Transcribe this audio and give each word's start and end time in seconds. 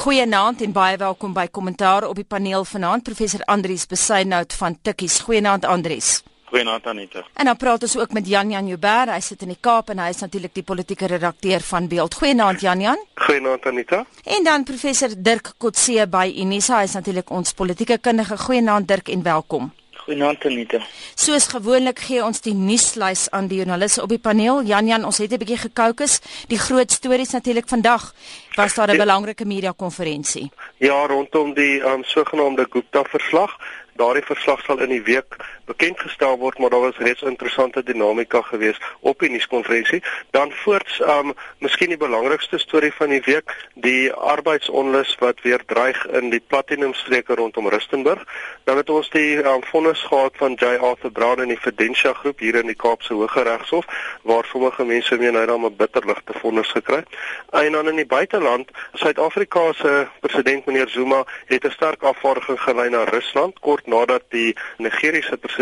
Goeienaand 0.00 0.62
en 0.64 0.72
baie 0.72 0.96
welkom 0.96 1.34
by 1.36 1.42
Kommentaar 1.52 2.06
op 2.08 2.16
die 2.16 2.24
paneel 2.24 2.62
vanaand 2.64 3.04
professor 3.04 3.42
Andrius 3.52 3.82
Besuinout 3.86 4.54
van 4.56 4.78
Tikkies. 4.80 5.18
Goeienaand 5.26 5.66
Andrius. 5.68 6.22
Goeienaand 6.48 6.86
Anita. 6.88 7.24
En 7.34 7.50
dan 7.50 7.58
praat 7.60 7.82
ons 7.84 7.98
ook 7.98 8.14
met 8.16 8.28
Jan 8.28 8.48
Jan 8.50 8.66
Joubert. 8.66 9.12
Hy 9.12 9.18
sit 9.20 9.44
in 9.44 9.52
die 9.52 9.58
Kaap 9.60 9.92
en 9.92 10.00
hy 10.00 10.08
is 10.14 10.22
natuurlik 10.24 10.54
die 10.56 10.64
politieke 10.64 11.10
redakteur 11.12 11.60
van 11.60 11.88
Beeld. 11.92 12.16
Goeienaand 12.16 12.64
Jan 12.64 12.80
Jan. 12.80 13.04
Goeienaand 13.26 13.66
Anita. 13.68 14.06
En 14.24 14.48
dan 14.48 14.64
professor 14.64 15.12
Dirk 15.18 15.52
Kotse 15.58 16.08
by 16.08 16.32
Unisa. 16.32 16.78
Hy 16.80 16.88
is 16.88 16.96
natuurlik 16.96 17.28
ons 17.30 17.52
politieke 17.52 18.00
kundige. 18.00 18.40
Goeienaand 18.40 18.88
Dirk 18.88 19.12
en 19.12 19.22
welkom. 19.22 19.68
Goeienaand 20.10 20.44
Anita. 20.44 20.78
Soos 21.14 21.44
gewoonlik 21.52 22.00
gee 22.02 22.18
ons 22.26 22.40
die 22.42 22.54
nuuslys 22.58 23.28
aan 23.30 23.46
die 23.46 23.60
joernaliste 23.60 24.02
op 24.02 24.10
die 24.10 24.18
paneel. 24.18 24.64
Jan 24.66 24.88
Jan, 24.90 25.04
ons 25.06 25.20
het 25.22 25.30
'n 25.30 25.38
bietjie 25.38 25.70
gekookus. 25.70 26.18
Die 26.48 26.58
groot 26.58 26.90
stories 26.90 27.30
natuurlik 27.30 27.68
vandag 27.68 28.12
was 28.56 28.74
daar 28.74 28.88
'n 28.88 28.96
ja. 28.96 29.04
belangrike 29.04 29.44
media 29.44 29.72
konferensie. 29.76 30.50
Ja, 30.78 31.06
rondom 31.06 31.54
die 31.54 31.80
um, 31.86 32.02
sogenaamde 32.04 32.66
Gupta 32.70 33.04
verslag. 33.04 33.56
Daardie 33.94 34.24
verslag 34.24 34.60
sal 34.64 34.78
in 34.78 34.88
die 34.88 35.02
week 35.02 35.36
bekend 35.70 36.00
gestel 36.00 36.38
word, 36.38 36.58
maar 36.58 36.70
daar 36.70 36.80
was 36.88 36.98
reeds 36.98 37.22
interessante 37.22 37.82
dinamika 37.82 38.42
gewees 38.42 38.78
op 39.00 39.18
die 39.22 39.30
nuuskonferensie. 39.30 40.02
Dan 40.34 40.52
voorts, 40.62 41.00
um 41.00 41.32
miskien 41.62 41.92
die 41.92 42.00
belangrikste 42.00 42.58
storie 42.58 42.92
van 42.96 43.12
die 43.14 43.22
week, 43.24 43.54
die 43.74 44.12
arbeidsonlus 44.12 45.14
wat 45.22 45.42
weer 45.46 45.62
dreig 45.66 46.00
in 46.18 46.32
die 46.34 46.42
platinumstreke 46.52 47.36
rondom 47.38 47.68
Rustenburg. 47.70 48.24
Dan 48.64 48.80
het 48.82 48.90
ons 48.90 49.10
die 49.14 49.38
um 49.44 49.62
vonnis 49.70 50.02
gehad 50.10 50.34
van 50.42 50.56
J 50.58 50.80
Arthur 50.90 51.12
Brown 51.14 51.44
in 51.44 51.54
die 51.54 51.60
Fidentia 51.60 52.12
groep 52.18 52.42
hier 52.42 52.58
in 52.62 52.70
die 52.72 52.78
Kaapse 52.78 53.14
Hooggeregshof 53.14 53.86
waar 54.26 54.44
sommige 54.50 54.84
mense 54.84 55.16
meen 55.16 55.38
hy 55.38 55.46
het 55.46 55.50
'n 55.50 55.76
bitterligte 55.76 56.32
vonnis 56.42 56.70
gekry. 56.70 57.02
En 57.50 57.72
dan 57.72 57.88
in 57.88 57.96
die 57.96 58.06
buiteland, 58.06 58.70
Suid-Afrika 58.92 59.72
se 59.72 60.06
president 60.20 60.66
meneer 60.66 60.88
Zuma 60.88 61.24
het 61.46 61.64
'n 61.64 61.70
sterk 61.70 62.02
afvaardiging 62.02 62.60
gelei 62.60 62.88
na 62.90 63.04
Rusland 63.04 63.58
kort 63.60 63.86
nadat 63.86 64.22
die 64.28 64.56
Nigeriese 64.78 65.36
president 65.36 65.59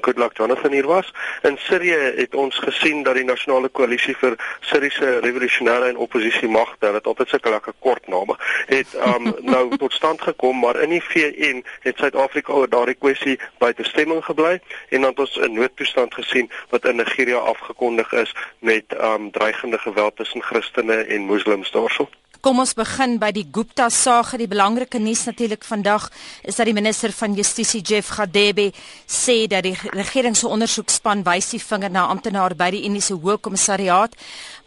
Goodluck 0.00 0.36
Jonathan 0.36 0.72
hier 0.72 0.86
was. 0.86 1.12
In 1.42 1.56
Sirië 1.58 2.12
het 2.16 2.34
ons 2.34 2.58
gesien 2.58 3.02
dat 3.02 3.14
die 3.14 3.24
nasionale 3.24 3.68
koalisie 3.68 4.16
vir 4.16 4.36
Siriëse 4.60 5.18
revolusionêre 5.24 5.88
en 5.88 5.96
oppositie 5.96 6.48
magte, 6.48 6.92
wat 6.92 7.06
altyd 7.06 7.28
sulke 7.28 7.50
lekker 7.50 7.74
kort 7.78 8.08
name, 8.08 8.36
het 8.66 8.94
um, 9.06 9.32
nou 9.54 9.76
tot 9.76 9.92
stand 9.92 10.22
gekom, 10.22 10.58
maar 10.58 10.80
in 10.82 10.90
die 10.96 11.02
VN 11.02 11.64
het 11.86 11.98
Suid-Afrika 11.98 12.52
oor 12.52 12.68
daardie 12.68 12.98
kwessie 12.98 13.38
buite 13.58 13.84
stemming 13.84 14.24
gebly 14.24 14.58
en 14.88 15.00
dan 15.00 15.10
het 15.10 15.18
ons 15.18 15.36
'n 15.40 15.52
noodtoestand 15.52 16.14
gesien 16.14 16.50
wat 16.70 16.84
in 16.84 16.96
Nigeria 16.96 17.36
afgekondig 17.38 18.12
is 18.12 18.34
met 18.58 18.84
um, 19.00 19.30
dreigende 19.30 19.78
geweld 19.78 20.16
tussen 20.16 20.42
Christene 20.42 20.94
en 20.94 21.20
Moslems 21.20 21.70
daarso. 21.70 22.08
Kom 22.38 22.60
ons 22.62 22.70
begin 22.78 23.16
by 23.18 23.32
die 23.34 23.48
Gupta 23.50 23.88
saak. 23.90 24.36
Die 24.38 24.46
belangrike 24.46 25.00
nuus 25.02 25.24
natuurlik 25.26 25.64
vandag 25.66 26.04
is 26.46 26.54
dat 26.54 26.68
die 26.70 26.74
minister 26.76 27.10
van 27.10 27.34
Justisie 27.34 27.80
Jeff 27.82 28.12
Gadebe 28.14 28.68
sê 29.10 29.48
dat 29.50 29.66
die 29.66 29.74
regering 29.90 30.36
se 30.38 30.46
ondersoekspan 30.46 31.24
wys 31.26 31.50
die 31.50 31.58
vinger 31.58 31.90
na 31.90 32.06
amptenare 32.06 32.54
by 32.54 32.70
die 32.76 32.84
Uniese 32.86 33.18
Hoogkommissariaat. 33.18 34.14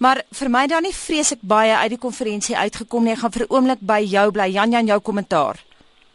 Maar 0.04 0.26
vir 0.36 0.52
my 0.52 0.66
dan 0.68 0.84
nie 0.84 0.92
vreeslik 0.92 1.40
baie 1.48 1.72
uit 1.72 1.96
die 1.96 2.04
konferensie 2.04 2.60
uitgekom 2.60 3.08
nie. 3.08 3.16
Ek 3.16 3.24
gaan 3.24 3.36
vir 3.40 3.48
'n 3.48 3.54
oomblik 3.56 3.80
by 3.80 4.02
jou 4.04 4.32
bly. 4.32 4.52
Jan 4.52 4.72
Jan 4.72 4.88
jou 4.88 5.00
kommentaar. 5.00 5.64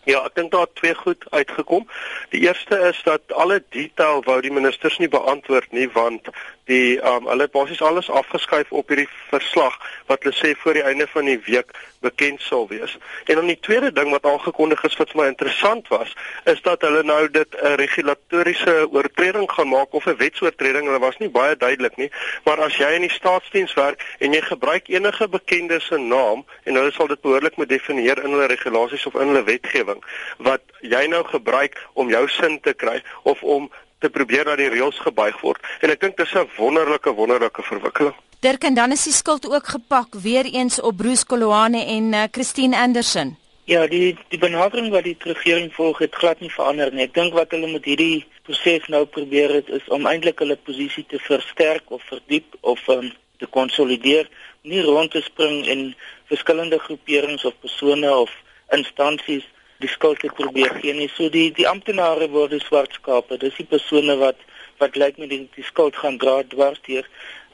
Ja, 0.05 0.21
ek 0.23 0.35
dink 0.35 0.53
daar 0.53 0.69
twee 0.79 0.95
goed 0.95 1.25
uitgekom. 1.31 1.89
Die 2.31 2.41
eerste 2.47 2.79
is 2.79 3.01
dat 3.03 3.33
alle 3.33 3.63
detail 3.71 4.23
wou 4.23 4.41
die 4.41 4.53
ministers 4.53 4.99
nie 4.99 5.09
beantwoord 5.09 5.73
nie 5.73 5.89
want 5.89 6.29
die 6.67 6.99
um 7.07 7.29
hulle 7.31 7.47
het 7.47 7.55
basies 7.55 7.83
alles 7.83 8.11
afgeskuif 8.11 8.73
op 8.75 8.89
hierdie 8.91 9.09
verslag 9.31 9.77
wat 10.11 10.25
hulle 10.25 10.35
sê 10.35 10.55
voor 10.59 10.79
die 10.79 10.87
einde 10.87 11.07
van 11.13 11.29
die 11.31 11.39
week 11.47 11.71
bekend 12.05 12.43
sal 12.43 12.67
wees. 12.69 12.97
En 13.25 13.39
dan 13.41 13.47
die 13.51 13.59
tweede 13.61 13.93
ding 13.93 14.11
wat 14.11 14.27
aangekondig 14.27 14.83
is 14.85 14.97
wat 14.99 15.11
vir 15.11 15.21
my 15.23 15.27
interessant 15.31 15.89
was, 15.89 16.13
is 16.45 16.61
dat 16.63 16.83
hulle 16.87 17.03
nou 17.03 17.23
dit 17.31 17.57
'n 17.63 17.77
regulatoriese 17.83 18.89
oortreding 18.91 19.51
gaan 19.51 19.69
maak 19.69 19.95
of 19.95 20.07
'n 20.07 20.17
wetsoortreding. 20.17 20.87
Hulle 20.87 20.99
was 20.99 21.19
nie 21.19 21.31
baie 21.31 21.57
duidelik 21.57 21.97
nie, 21.97 22.11
maar 22.45 22.61
as 22.61 22.77
jy 22.77 22.91
in 22.95 23.07
die 23.07 23.17
staatsdiens 23.19 23.75
werk 23.75 24.03
en 24.19 24.33
jy 24.33 24.41
gebruik 24.41 24.89
enige 24.89 25.29
bekende 25.29 25.81
se 25.81 25.99
naam 25.99 26.45
en 26.65 26.75
hulle 26.75 26.93
sal 26.93 27.07
dit 27.07 27.21
behoorlik 27.21 27.57
moet 27.57 27.69
definieer 27.69 28.25
in 28.25 28.31
hulle 28.31 28.47
regulasies 28.47 29.07
of 29.07 29.15
in 29.15 29.29
hulle 29.29 29.45
wetgewing 29.45 30.03
wat 30.39 30.63
jy 30.81 31.07
nou 31.07 31.25
gebruik 31.25 31.79
om 31.93 32.11
jou 32.11 32.29
sin 32.29 32.61
te 32.61 32.75
kry 32.75 33.03
of 33.23 33.43
om 33.43 33.71
te 34.07 34.13
probeer 34.19 34.47
dat 34.47 34.61
die 34.63 34.71
reëls 34.71 34.99
gebuig 35.03 35.41
word. 35.43 35.65
En 35.83 35.91
ek 35.95 36.01
dink 36.05 36.17
dis 36.21 36.35
'n 36.35 36.47
wonderlike 36.57 37.11
wonderlike 37.15 37.63
verwikkeling. 37.63 38.15
Dirk 38.41 38.65
en 38.65 38.75
dan 38.75 38.93
is 38.93 39.05
die 39.05 39.13
skuld 39.13 39.49
ook 39.49 39.67
gepak 39.67 40.15
weer 40.23 40.45
eens 40.45 40.81
op 40.81 40.97
Bruce 40.97 41.27
Koloane 41.27 41.85
en 41.85 42.13
uh, 42.13 42.23
Christine 42.31 42.77
Anderson. 42.77 43.37
Ja, 43.65 43.87
die 43.87 44.17
die 44.29 44.39
benadering 44.39 44.91
wat 44.91 45.05
die 45.05 45.17
regering 45.19 45.73
volg 45.75 45.99
het 45.99 46.15
glad 46.15 46.41
nie 46.41 46.51
verander 46.51 46.93
nie. 46.93 47.03
Ek 47.09 47.15
dink 47.15 47.35
wat 47.35 47.51
hulle 47.51 47.73
met 47.73 47.85
hierdie 47.85 48.27
proses 48.47 48.87
nou 48.87 49.05
probeer 49.07 49.55
het 49.59 49.69
is 49.69 49.89
om 49.89 50.07
eintlik 50.07 50.39
hulle 50.39 50.57
posisie 50.57 51.05
te 51.09 51.19
versterk 51.19 51.91
of 51.91 52.03
verdiep 52.07 52.55
of 52.61 52.89
um, 52.89 53.11
te 53.39 53.47
konsolideer, 53.47 54.29
nie 54.63 54.83
rond 54.83 55.11
te 55.11 55.21
spring 55.21 55.67
in 55.67 55.95
verskillende 56.31 56.79
groeperings 56.79 57.45
of 57.45 57.59
persone 57.61 58.11
of 58.15 58.31
instansies 58.71 59.45
die 59.83 59.91
skuld 59.93 60.21
te 60.21 60.31
probeer 60.33 60.75
gee 60.81 60.95
nie. 60.95 61.09
So 61.15 61.31
die 61.33 61.49
die 61.57 61.69
amptenare 61.69 62.29
word 62.33 62.55
die 62.57 62.63
swart 62.65 62.93
skape. 62.99 63.39
Dis 63.43 63.59
die 63.61 63.69
persone 63.69 64.17
wat 64.23 64.41
wat 64.79 64.97
lyk 64.97 65.17
met 65.17 65.31
die, 65.33 65.47
die 65.57 65.65
skuld 65.65 65.97
gaan 65.97 66.19
dra 66.21 66.43
dwars 66.45 66.81
deur. 66.85 67.07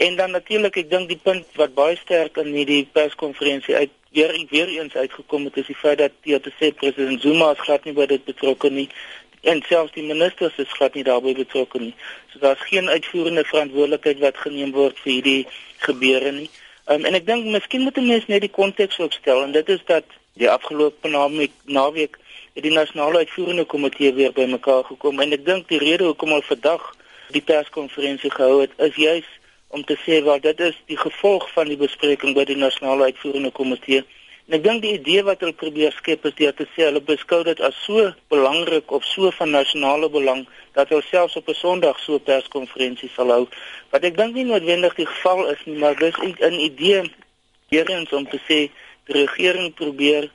En 0.02 0.16
dan 0.18 0.32
natuurlik, 0.34 0.76
ek 0.76 0.88
dink 0.90 1.08
die 1.08 1.20
punt 1.22 1.46
wat 1.54 1.74
baie 1.74 1.94
sterk 2.00 2.40
in 2.42 2.50
hierdie 2.50 2.84
perskonferensie 2.92 3.76
uit 3.76 3.92
weer 4.12 4.34
weer 4.50 4.68
eens 4.68 4.94
uitgekom 4.94 5.44
het 5.48 5.56
is 5.56 5.70
die 5.70 5.78
feit 5.78 5.98
dat 5.98 6.12
die 6.26 6.40
te 6.40 6.50
sê 6.58 6.68
president 6.76 7.22
Zuma 7.22 7.52
is 7.54 7.62
glad 7.64 7.86
nie 7.88 7.94
by 7.96 8.04
dit 8.10 8.24
betrokke 8.26 8.68
nie 8.70 8.88
en 9.42 9.62
selfs 9.66 9.94
die 9.96 10.04
ministers 10.06 10.58
is 10.62 10.74
glad 10.76 10.94
nie 10.94 11.04
daarbey 11.06 11.34
betrokke 11.34 11.80
nie. 11.82 11.94
So 12.30 12.38
daar's 12.42 12.62
geen 12.68 12.88
uitvoerende 12.88 13.44
verantwoordelikheid 13.44 14.20
wat 14.22 14.38
geneem 14.38 14.70
word 14.76 14.98
vir 15.02 15.12
hierdie 15.12 15.46
gebeure 15.86 16.32
nie. 16.36 16.50
Um, 16.86 17.06
en 17.06 17.18
ek 17.18 17.26
dink 17.26 17.48
miskien 17.50 17.82
moet 17.86 17.98
mense 17.98 18.30
net 18.30 18.44
die 18.46 18.52
konteks 18.52 19.00
opstel 19.02 19.42
en 19.42 19.54
dit 19.54 19.68
is 19.74 19.82
dat 19.90 20.06
Die 20.40 20.50
afgelope 20.50 21.08
naweek 21.08 21.52
naweek 21.64 22.18
het 22.54 22.62
die 22.62 22.72
nasionale 22.72 23.18
uitvoerende 23.18 23.64
komitee 23.64 24.12
weer 24.14 24.32
bymekaar 24.32 24.84
gekom 24.84 25.20
en 25.20 25.32
ek 25.36 25.44
dink 25.44 25.68
die 25.68 25.80
rede 25.82 26.04
hoekom 26.08 26.32
hulle 26.34 26.46
vandag 26.48 26.86
die 27.36 27.44
perskonferensie 27.44 28.30
gehou 28.32 28.60
het 28.60 28.72
is 28.86 28.96
juis 28.96 29.28
om 29.76 29.84
te 29.84 29.96
sê 30.04 30.22
wat 30.24 30.42
dit 30.44 30.60
is 30.60 30.76
die 30.88 30.96
gevolg 31.00 31.48
van 31.52 31.68
die 31.68 31.78
bespreking 31.80 32.36
by 32.36 32.44
die 32.48 32.56
nasionale 32.56 33.08
uitvoerende 33.12 33.52
komitee. 33.56 34.02
En 34.48 34.56
ek 34.58 34.64
dink 34.64 34.82
die 34.84 34.92
idee 34.98 35.22
wat 35.24 35.40
hulle 35.44 35.56
probeer 35.56 35.94
skep 35.96 36.24
is 36.28 36.34
deur 36.40 36.52
te 36.56 36.66
sê 36.74 36.88
hulle 36.88 37.00
beskou 37.08 37.40
dit 37.46 37.60
as 37.68 37.76
so 37.86 38.08
belangrik 38.32 38.92
of 38.92 39.04
so 39.08 39.30
van 39.38 39.52
nasionale 39.54 40.10
belang 40.12 40.42
dat 40.76 40.92
hulle 40.92 41.04
selfs 41.08 41.36
op 41.40 41.48
'n 41.48 41.60
Sondag 41.60 42.00
so 42.00 42.16
'n 42.16 42.24
perskonferensie 42.28 43.10
sal 43.16 43.32
hou. 43.36 43.44
Wat 43.92 44.04
ek 44.04 44.16
dink 44.16 44.34
nie 44.34 44.44
noodwendig 44.44 44.94
die 44.94 45.06
geval 45.06 45.48
is 45.52 45.60
nie, 45.64 45.78
maar 45.78 45.96
dis 45.96 46.16
'n 46.20 46.60
idee 46.68 47.02
weer 47.68 47.88
eens 47.90 48.12
om 48.12 48.28
te 48.28 48.40
sê 48.48 48.70
die 49.06 49.16
regering 49.18 49.74
probeer 49.74 50.30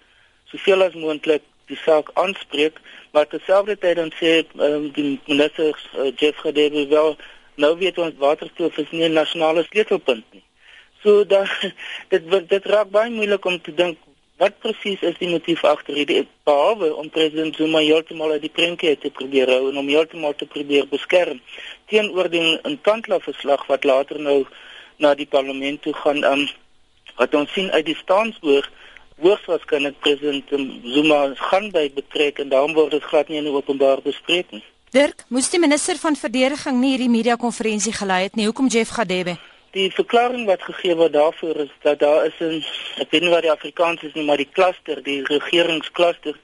soveel 0.52 0.84
as 0.84 0.94
moontlik 0.94 1.44
die 1.68 1.80
saak 1.84 2.10
aanspreek, 2.16 2.80
maar 3.12 3.28
terselfdertyd 3.28 3.98
dan 4.00 4.12
sê 4.20 4.44
um, 4.56 4.90
die 4.96 5.20
minister 5.28 5.74
uh, 5.74 6.12
Jeff 6.16 6.40
Gadebe 6.44 6.88
wel 6.88 7.18
nou 7.56 7.74
weet 7.78 7.98
ons 7.98 8.20
waterstoof 8.22 8.78
is 8.78 8.92
nie 8.92 9.08
'n 9.08 9.14
nasionale 9.14 9.64
sleutelpunt 9.70 10.26
nie. 10.34 10.44
So 11.04 11.26
dan 11.26 11.48
dit 12.12 12.50
dit 12.50 12.66
raak 12.66 12.90
baie 12.90 13.12
moeilik 13.12 13.46
om 13.46 13.62
te 13.62 13.74
dink 13.74 13.98
wat 14.38 14.60
presies 14.62 15.02
is 15.02 15.18
die 15.18 15.30
motief 15.30 15.64
agter 15.66 15.98
hierdie 15.98 16.28
behalwe 16.46 16.92
om 16.96 17.10
president 17.10 17.56
Zuma 17.58 17.80
heeltemal 17.82 18.36
uit 18.36 18.44
die 18.46 18.54
prentjie 18.54 18.98
te 19.02 19.10
probeer 19.10 19.50
hou 19.50 19.70
en 19.72 19.78
om 19.82 19.90
heeltemal 19.90 20.36
te 20.38 20.46
probeer 20.46 20.86
beskerm 20.92 21.42
teenoor 21.90 22.30
die 22.30 22.44
intandla 22.70 23.20
verslag 23.20 23.66
wat 23.72 23.84
later 23.84 24.22
nou 24.22 24.44
na 24.98 25.16
die 25.18 25.26
parlement 25.26 25.82
toe 25.82 25.94
gaan 26.04 26.24
um, 26.24 26.46
wat 27.18 27.34
ons 27.34 27.52
sien 27.54 27.72
uit 27.72 27.86
die 27.86 27.98
staansboog 27.98 28.70
hoogs 29.22 29.46
waarskynlik 29.50 30.00
president 30.00 30.50
Zuma 30.94 31.22
gaan 31.50 31.72
by 31.74 31.88
betrek 31.94 32.40
en 32.40 32.50
daarom 32.50 32.74
word 32.78 32.92
dit 32.92 33.04
glad 33.04 33.30
nie 33.30 33.40
in 33.42 33.50
openbaar 33.50 34.02
bespreek 34.06 34.52
nie. 34.54 34.64
Dirk, 34.94 35.26
moes 35.34 35.50
die 35.52 35.60
minister 35.60 35.98
van 36.00 36.16
verdediging 36.16 36.78
nie 36.80 36.94
hierdie 36.94 37.12
media 37.12 37.36
konferensie 37.36 37.94
gelei 37.94 38.24
het 38.28 38.38
nie. 38.38 38.46
Hoekom 38.46 38.70
Jeff 38.72 38.94
Gadebe? 38.96 39.36
Die 39.76 39.90
verklaring 39.92 40.46
wat 40.48 40.62
gegee 40.64 40.96
word 40.96 41.14
daarvoor 41.14 41.66
is 41.66 41.74
dat 41.84 42.00
daar 42.00 42.26
is 42.26 42.38
'n 42.40 42.64
ek 43.02 43.12
weet 43.12 43.22
nie 43.22 43.34
wat 43.34 43.42
die 43.42 43.52
Afrikaans 43.52 44.02
is 44.04 44.14
nie, 44.14 44.24
maar 44.24 44.38
die 44.38 44.50
kluster, 44.52 45.04
die 45.04 45.22
regeringsklaster 45.24 46.36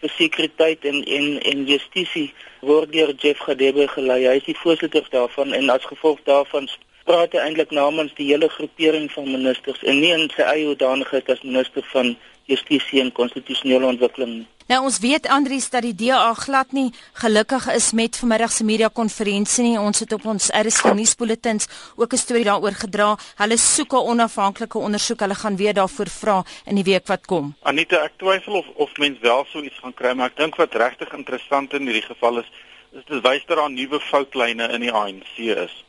vir 0.00 0.10
sekuriteit 0.16 0.84
en 0.84 1.04
en 1.04 1.40
en 1.42 1.66
justisie 1.66 2.32
word 2.60 2.92
deur 2.92 3.12
Jeff 3.16 3.40
Gadebe 3.40 3.88
gelei. 3.88 4.26
Hy 4.26 4.36
is 4.36 4.44
die 4.44 4.56
voorsitter 4.62 5.06
daarvan 5.10 5.52
en 5.52 5.70
as 5.70 5.84
gevolg 5.84 6.18
daarvan 6.24 6.68
praat 7.04 7.32
hy 7.32 7.38
eintlik 7.38 7.70
namens 7.70 8.14
die 8.14 8.30
hele 8.32 8.48
groepering 8.48 9.10
van 9.12 9.30
ministers 9.30 9.82
en 9.82 10.00
nie 10.00 10.12
in 10.12 10.30
sy 10.36 10.42
eie 10.42 10.66
hoedanigheid 10.66 11.28
as 11.30 11.42
minister 11.42 11.84
van 11.92 12.16
justisie 12.50 13.00
en 13.00 13.12
konstitusionele 13.12 13.86
ontwikkeling 13.86 14.40
nie. 14.40 14.48
Nou 14.70 14.84
ons 14.86 15.00
weet 15.02 15.24
Andrius 15.26 15.64
dat 15.72 15.82
die 15.82 15.96
DA 15.98 16.28
glad 16.38 16.70
nie 16.76 16.92
gelukkig 17.18 17.64
is 17.74 17.88
met 17.98 18.14
vanmiddag 18.20 18.52
se 18.54 18.64
media 18.64 18.86
konferensie 18.94 19.64
nie. 19.64 19.78
Ons 19.82 20.04
het 20.04 20.12
op 20.14 20.28
ons 20.30 20.46
RSG 20.54 20.92
nuusbulletins 20.94 21.66
ook 21.96 22.12
'n 22.14 22.22
storie 22.22 22.44
daaroor 22.44 22.76
gedra. 22.84 23.16
Hulle 23.42 23.56
soek 23.56 23.92
'n 23.92 24.06
onafhanklike 24.12 24.78
ondersoek. 24.78 25.20
Hulle 25.20 25.34
gaan 25.34 25.56
weer 25.56 25.74
daarvoor 25.74 26.06
vra 26.06 26.44
in 26.66 26.74
die 26.74 26.84
week 26.84 27.06
wat 27.06 27.26
kom. 27.26 27.54
Anita, 27.62 27.96
ek 28.04 28.12
twyfel 28.16 28.54
of 28.54 28.66
of 28.76 28.96
mens 28.96 29.18
wel 29.20 29.44
so 29.44 29.60
iets 29.60 29.78
gaan 29.82 29.94
kry, 29.94 30.14
maar 30.14 30.26
ek 30.26 30.36
dink 30.36 30.56
wat 30.56 30.74
regtig 30.74 31.12
interessant 31.12 31.72
in 31.72 31.82
hierdie 31.82 32.06
geval 32.06 32.38
is, 32.38 32.46
is 32.92 33.04
dit 33.06 33.22
wys 33.22 33.44
dat 33.46 33.56
daar 33.56 33.70
nuwe 33.70 34.00
foutlyne 34.00 34.68
in 34.72 34.80
die 34.80 34.92
ANC 34.92 35.36
is. 35.36 35.84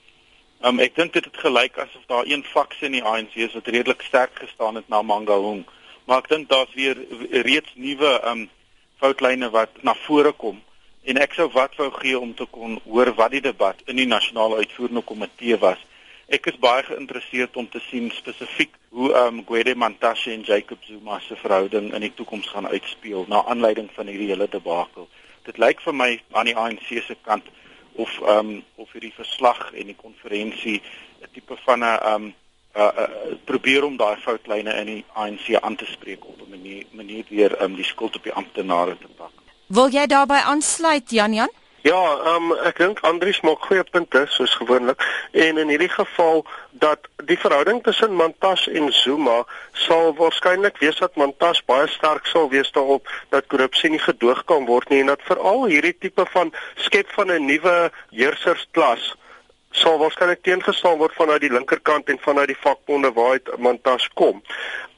Um, 0.61 0.77
ek 0.77 0.93
dink 0.93 1.15
dit 1.15 1.25
het 1.25 1.37
gelyk 1.41 1.77
asof 1.81 2.03
daar 2.05 2.27
een 2.29 2.43
faksie 2.45 2.85
in 2.85 2.99
die 2.99 3.01
ANC 3.01 3.33
is 3.33 3.53
wat 3.57 3.69
redelik 3.73 4.03
sterk 4.05 4.35
gestaan 4.37 4.75
het 4.77 4.89
na 4.93 4.99
Mangaung, 5.01 5.63
maar 6.05 6.19
ek 6.21 6.27
dink 6.29 6.49
daar's 6.51 6.73
weer 6.77 6.99
reeds 7.47 7.71
nuwe 7.73 8.11
um 8.29 8.43
foutlyne 9.01 9.49
wat 9.49 9.79
na 9.81 9.95
vore 10.03 10.29
kom 10.43 10.59
en 11.09 11.17
ek 11.17 11.33
sou 11.33 11.47
wat 11.55 11.73
wou 11.81 11.87
gee 11.95 12.19
om 12.19 12.35
te 12.37 12.45
kon 12.45 12.77
hoor 12.85 13.09
wat 13.17 13.33
die 13.33 13.41
debat 13.41 13.81
in 13.89 13.97
die 13.97 14.05
nasionale 14.05 14.59
uitvoerende 14.61 15.01
komitee 15.01 15.57
was. 15.63 15.81
Ek 16.29 16.45
is 16.51 16.59
baie 16.61 16.85
geïnteresseerd 16.85 17.57
om 17.57 17.65
te 17.69 17.81
sien 17.87 18.11
spesifiek 18.13 18.77
hoe 18.93 19.09
um, 19.23 19.41
Gwede 19.47 19.73
Mantashe 19.75 20.29
en 20.35 20.45
Jacob 20.45 20.85
Zuma 20.85 21.17
se 21.25 21.39
verhouding 21.41 21.89
in 21.89 22.05
die 22.05 22.13
toekoms 22.13 22.53
gaan 22.53 22.69
uitspeel 22.69 23.25
na 23.33 23.41
aanleiding 23.49 23.89
van 23.97 24.13
hierdie 24.13 24.29
hele 24.29 24.45
debakel. 24.45 25.09
Dit 25.49 25.57
lyk 25.57 25.81
vir 25.81 25.97
my 25.97 26.11
aan 26.37 26.53
die 26.53 26.55
ANC 26.55 26.85
se 27.01 27.17
kant 27.25 27.49
of 27.95 28.19
ehm 28.21 28.37
um, 28.37 28.63
of 28.75 28.91
hierdie 28.91 29.13
verslag 29.13 29.73
en 29.73 29.85
die 29.85 29.95
konferensie 29.95 30.81
'n 31.21 31.31
tipe 31.33 31.57
van 31.65 31.79
'n 31.79 31.83
ehm 31.83 32.13
um, 32.13 32.33
uh, 32.75 32.81
uh, 32.83 33.35
probeer 33.43 33.83
om 33.83 33.97
daai 33.97 34.15
foutlyne 34.17 34.73
in 34.73 34.85
die 34.85 35.05
ANC 35.13 35.55
aan 35.61 35.75
te 35.75 35.85
spreek 35.85 36.25
op 36.25 36.41
'n 36.41 36.49
manier 36.49 36.85
manier 36.91 37.25
weer 37.29 37.61
um, 37.61 37.75
die 37.75 37.85
skuld 37.85 38.15
op 38.15 38.23
die 38.23 38.33
amptenare 38.33 38.97
te 38.97 39.07
pak. 39.07 39.31
Wil 39.67 39.89
jy 39.89 40.05
daarbey 40.05 40.39
aansluit 40.39 41.09
Jan 41.09 41.33
Jan? 41.33 41.49
Ja, 41.81 41.97
um, 42.35 42.51
ek 42.61 42.77
dink 42.77 42.99
Andrius 43.09 43.39
maak 43.41 43.63
goeie 43.65 43.81
punte 43.89 44.19
soos 44.29 44.51
gewoonlik. 44.59 45.01
En 45.33 45.57
in 45.57 45.71
hierdie 45.73 45.89
geval 45.89 46.43
dat 46.77 47.07
die 47.25 47.37
verhouding 47.41 47.81
tussen 47.83 48.13
Mantas 48.13 48.67
en 48.69 48.91
Zuma 48.93 49.39
sal 49.87 50.13
waarskynlik 50.19 50.77
wees 50.83 51.01
dat 51.01 51.17
Mantas 51.17 51.63
baie 51.65 51.87
sterk 51.89 52.29
sal 52.29 52.51
wees 52.53 52.69
daarop 52.75 53.09
dat 53.33 53.49
korrupsie 53.49 53.89
nie 53.89 54.01
gedoog 54.03 54.43
kan 54.45 54.69
word 54.69 54.93
nie 54.93 55.01
en 55.01 55.09
dat 55.09 55.25
veral 55.25 55.65
hierdie 55.73 55.95
tipe 55.97 56.25
van 56.35 56.53
skep 56.85 57.09
van 57.17 57.33
'n 57.33 57.49
nuwe 57.49 57.89
heersersklas 58.13 59.15
sal 59.71 59.97
waarskynlik 60.01 60.43
teengestaan 60.43 60.99
word 60.99 61.15
vanuit 61.15 61.41
die 61.41 61.51
linkerkant 61.53 62.09
en 62.09 62.19
vanuit 62.19 62.51
die 62.51 62.61
vakbonde 62.61 63.11
waaruit 63.15 63.49
Mantas 63.57 64.07
kom. 64.13 64.41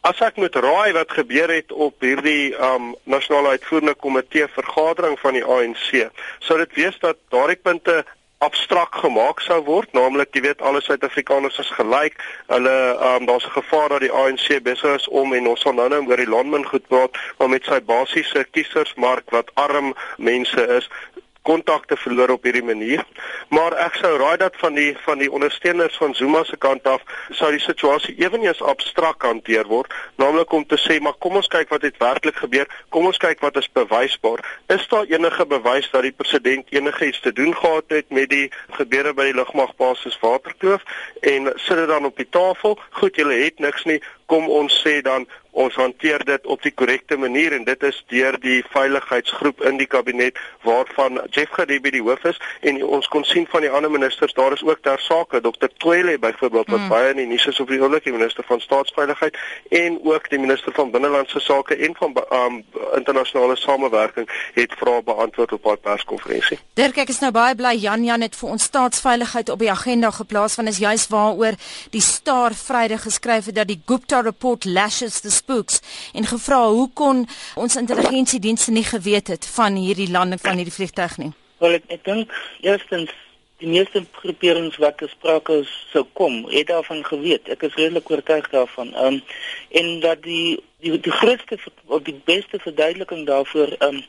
As 0.03 0.19
ek 0.25 0.35
moet 0.41 0.55
raai 0.55 0.91
wat 0.97 1.13
gebeur 1.15 1.51
het 1.53 1.71
op 1.71 2.03
hierdie 2.03 2.51
um 2.71 2.91
nasionale 3.07 3.55
uitvoerende 3.55 3.93
komitee 3.95 4.49
vergadering 4.51 5.15
van 5.21 5.37
die 5.37 5.45
ANC, 5.45 6.09
sou 6.43 6.57
dit 6.59 6.75
wees 6.75 6.99
dat 6.99 7.21
daardie 7.31 7.61
punte 7.61 8.03
abstrakt 8.43 8.99
gemaak 8.99 9.39
sou 9.39 9.61
word, 9.63 9.93
naamlik 9.95 10.35
jy 10.35 10.41
weet 10.43 10.61
alle 10.67 10.81
Suid-Afrikaners 10.83 11.61
is 11.63 11.71
gelyk. 11.77 12.17
Hulle 12.51 12.75
um 13.13 13.29
daar's 13.29 13.47
'n 13.47 13.55
gevaar 13.59 13.89
dat 13.95 14.03
die 14.03 14.11
ANC 14.11 14.59
besig 14.63 14.95
is 14.99 15.07
om 15.07 15.33
en 15.33 15.47
ons 15.47 15.61
sal 15.61 15.73
nou 15.73 15.87
nou 15.89 16.01
oor 16.07 16.17
die 16.17 16.33
landmin 16.35 16.65
goed 16.65 16.87
praat, 16.87 17.15
maar 17.37 17.49
met 17.49 17.63
sy 17.65 17.79
basiese 17.79 18.45
kiesersmark 18.51 19.31
wat 19.31 19.55
arm 19.55 19.93
mense 20.17 20.67
is, 20.77 20.89
kontakte 21.43 21.97
verloor 21.99 22.29
op 22.35 22.43
hierdie 22.47 22.63
manier. 22.63 23.03
Maar 23.53 23.75
ek 23.85 23.97
sou 23.99 24.11
raai 24.17 24.37
dat 24.41 24.55
van 24.61 24.77
die 24.77 24.91
van 25.05 25.19
die 25.21 25.29
ondersteuners 25.31 25.97
van 26.01 26.15
Zuma 26.15 26.43
se 26.47 26.57
kant 26.57 26.87
af 26.87 27.03
sou 27.31 27.51
die 27.51 27.61
situasie 27.63 28.15
eweneens 28.21 28.61
abstrakt 28.61 29.25
hanteer 29.27 29.67
word, 29.67 29.93
naamlik 30.17 30.51
om 30.55 30.65
te 30.65 30.79
sê 30.79 30.99
maar 31.03 31.17
kom 31.19 31.37
ons 31.39 31.51
kyk 31.51 31.69
wat 31.73 31.85
het 31.85 31.99
werklik 32.01 32.39
gebeur, 32.43 32.67
kom 32.89 33.07
ons 33.09 33.19
kyk 33.21 33.43
wat 33.43 33.59
is 33.59 33.69
bewysbaar. 33.71 34.43
Is 34.73 34.87
daar 34.91 35.09
enige 35.11 35.45
bewys 35.45 35.89
dat 35.91 36.07
die 36.07 36.15
president 36.15 36.71
enigiets 36.71 37.21
te 37.21 37.33
doen 37.33 37.55
gehad 37.55 37.85
het 37.87 38.09
met 38.09 38.29
die 38.31 38.49
gebeure 38.79 39.13
by 39.13 39.29
die 39.29 39.37
lugmagbasis 39.37 40.19
Waterkloof 40.23 40.83
en 41.21 41.51
sit 41.55 41.77
dit 41.77 41.87
dan 41.87 42.05
op 42.05 42.17
die 42.17 42.29
tafel? 42.29 42.79
Goed, 42.99 43.15
julle 43.15 43.39
het 43.43 43.59
niks 43.59 43.83
nie. 43.89 43.99
Kom 44.31 44.47
ons 44.49 44.75
sê 44.85 45.01
dan 45.03 45.27
ons 45.53 45.75
hanteer 45.75 46.23
dit 46.25 46.47
op 46.47 46.61
die 46.65 46.71
korrekte 46.71 47.17
manier 47.17 47.53
en 47.53 47.63
dit 47.63 47.83
is 47.83 47.99
deur 48.09 48.37
die 48.41 48.59
veiligheidsgroep 48.73 49.61
in 49.69 49.77
die 49.77 49.87
kabinet 49.87 50.37
waarvan 50.65 51.19
Jeff 51.29 51.53
Gadebe 51.53 51.91
die 51.93 52.01
hoof 52.01 52.23
is 52.29 52.39
en 52.61 52.79
ons 52.83 53.07
kon 53.13 53.25
sien 53.27 53.45
van 53.51 53.61
die 53.65 53.69
ander 53.69 53.91
ministers 53.91 54.33
daar 54.33 54.55
is 54.55 54.63
ook 54.65 54.81
ter 54.81 54.99
sake 54.99 55.41
Dr. 55.41 55.69
Twele 55.77 56.17
byvoorbeeld 56.19 56.71
wat 56.73 56.79
mm. 56.79 56.89
baie 56.89 57.11
in 57.13 57.21
die 57.21 57.27
nuus 57.33 57.45
is 57.51 57.59
op 57.61 57.69
die 57.69 57.81
oomblik 57.81 58.07
die 58.07 58.15
minister 58.15 58.45
van 58.47 58.61
staatsveiligheid 58.63 59.37
en 59.69 59.99
ook 60.03 60.29
die 60.29 60.39
minister 60.39 60.73
van 60.73 60.91
binnelandse 60.91 61.39
sake 61.39 61.77
en 61.77 61.95
van 61.99 62.17
um, 62.31 62.63
internasionale 62.97 63.55
samewerking 63.55 64.29
het 64.53 64.73
vrae 64.79 65.03
beantwoord 65.03 65.53
op 65.53 65.69
haar 65.69 65.81
perskonferensie. 65.85 66.59
Dirk 66.79 66.97
ek 67.05 67.13
is 67.13 67.21
nou 67.21 67.31
baie 67.35 67.55
bly 67.55 67.75
Jan 67.77 68.05
Jan 68.05 68.25
het 68.25 68.37
vir 68.39 68.55
ons 68.55 68.69
staatsveiligheid 68.71 69.53
op 69.53 69.61
die 69.61 69.71
agenda 69.71 70.11
geplaas 70.11 70.57
want 70.57 70.73
is 70.73 70.81
juis 70.81 71.07
waaroor 71.13 71.59
die 71.93 72.01
Star 72.01 72.57
Vrydag 72.57 73.05
geskryf 73.05 73.51
het 73.51 73.61
dat 73.61 73.69
die 73.69 73.81
Gupta 73.85 74.21
report 74.25 74.65
lashes 74.65 75.21
the 75.21 75.31
spooks 75.43 75.81
en 76.13 76.25
gevra 76.25 76.61
hoe 76.67 76.89
kon 76.93 77.25
ons 77.55 77.75
intelligensiedienste 77.75 78.71
nie 78.71 78.85
geweet 78.87 79.27
het 79.27 79.47
van 79.55 79.75
hierdie 79.75 80.11
landing 80.11 80.41
van 80.41 80.55
hierdie 80.59 80.73
vliegtuig 80.73 81.17
nie. 81.17 81.31
Wel 81.59 81.79
ek, 81.79 81.85
ek 81.97 82.03
dink 82.07 82.33
eerstens 82.63 83.11
die 83.63 83.71
meeste 83.71 84.03
groeperings 84.19 84.79
wat 84.83 84.99
gesprake 84.99 85.61
sou 85.91 86.03
kom, 86.19 86.41
het 86.51 86.67
daarvan 86.67 87.03
geweet. 87.07 87.47
Ek 87.53 87.63
is 87.63 87.77
redelik 87.79 88.09
oortuig 88.11 88.49
daarvan. 88.51 88.91
Ehm 88.93 89.19
um, 89.19 89.21
en 89.79 89.99
dat 90.03 90.23
die 90.23 90.59
die 90.83 90.99
die 90.99 91.15
grootste 91.19 91.59
of 91.85 92.03
die 92.03 92.19
beste 92.27 92.59
verduideliking 92.59 93.25
daarvoor 93.27 93.75
ehm 93.79 94.01
um, 94.01 94.03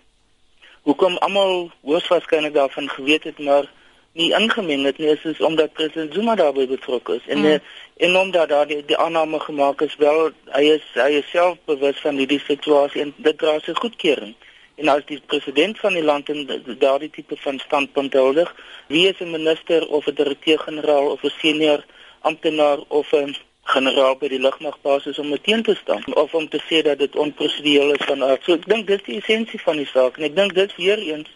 hoekom 0.85 1.17
almal 1.25 1.71
hoofwaarskynlik 1.81 2.55
daarvan 2.55 2.91
geweet 2.93 3.25
het 3.25 3.39
maar 3.39 3.71
nie 4.15 4.31
ingemeng 4.35 4.85
het 4.87 4.99
nie 4.99 5.11
is, 5.11 5.25
is 5.27 5.41
omdat 5.41 5.73
president 5.73 6.15
Zuma 6.15 6.35
daarbey 6.39 6.67
betrokke 6.71 7.15
is 7.19 7.27
en 7.27 7.39
mm. 7.39 7.59
en 7.97 8.17
omdat 8.17 8.49
daar 8.49 8.67
die, 8.67 8.85
die 8.87 8.97
aanname 8.97 9.41
gemaak 9.41 9.81
is 9.81 9.97
wel 9.99 10.31
hy 10.55 10.65
is 10.77 10.85
hy 10.95 11.11
is 11.21 11.31
self 11.31 11.59
bewus 11.71 12.01
van 12.07 12.19
hierdie 12.23 12.43
situasie 12.47 13.03
en 13.03 13.15
dit 13.17 13.39
dra 13.39 13.57
sy 13.63 13.75
goedkeuring 13.79 14.35
en 14.83 14.91
as 14.95 15.03
die 15.11 15.21
president 15.33 15.81
van 15.83 15.99
die 15.99 16.05
land 16.05 16.31
en 16.31 16.47
daardie 16.79 17.11
tipe 17.11 17.39
van 17.47 17.59
standpunt 17.63 18.15
huldig 18.19 18.55
wie 18.95 19.09
is 19.11 19.21
'n 19.21 19.35
minister 19.35 19.89
of 19.89 20.07
'n 20.07 20.15
direkteur-generaal 20.23 21.11
of 21.11 21.25
'n 21.25 21.35
senior 21.41 21.85
amptenaar 22.21 22.79
of 22.89 23.13
'n 23.13 23.35
generaal 23.65 24.17
by 24.21 24.29
die 24.29 24.41
lugmagbasis 24.41 25.19
om 25.19 25.35
teen 25.43 25.63
te 25.63 25.75
staan 25.75 26.05
of 26.15 26.35
om 26.35 26.49
te 26.49 26.61
sê 26.69 26.83
dat 26.83 26.99
dit 26.99 27.17
onprosedureel 27.17 27.95
is 27.95 28.05
van 28.07 28.25
aard. 28.25 28.45
So 28.45 28.53
ek 28.55 28.69
dink 28.69 28.87
dis 28.87 29.03
die 29.07 29.19
essensie 29.21 29.61
van 29.61 29.81
die 29.81 29.89
saak 29.89 30.19
en 30.19 30.29
ek 30.29 30.37
dink 30.37 30.55
dit 30.55 30.77
weer 30.77 30.99
eens 30.99 31.31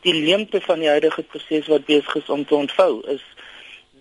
die 0.00 0.14
leemte 0.14 0.60
van 0.60 0.78
die 0.78 0.88
huidige 0.88 1.22
proses 1.22 1.66
wat 1.66 1.84
besig 1.84 2.14
is 2.14 2.28
om 2.28 2.44
te 2.46 2.54
ontvou 2.54 3.00
is 3.14 3.24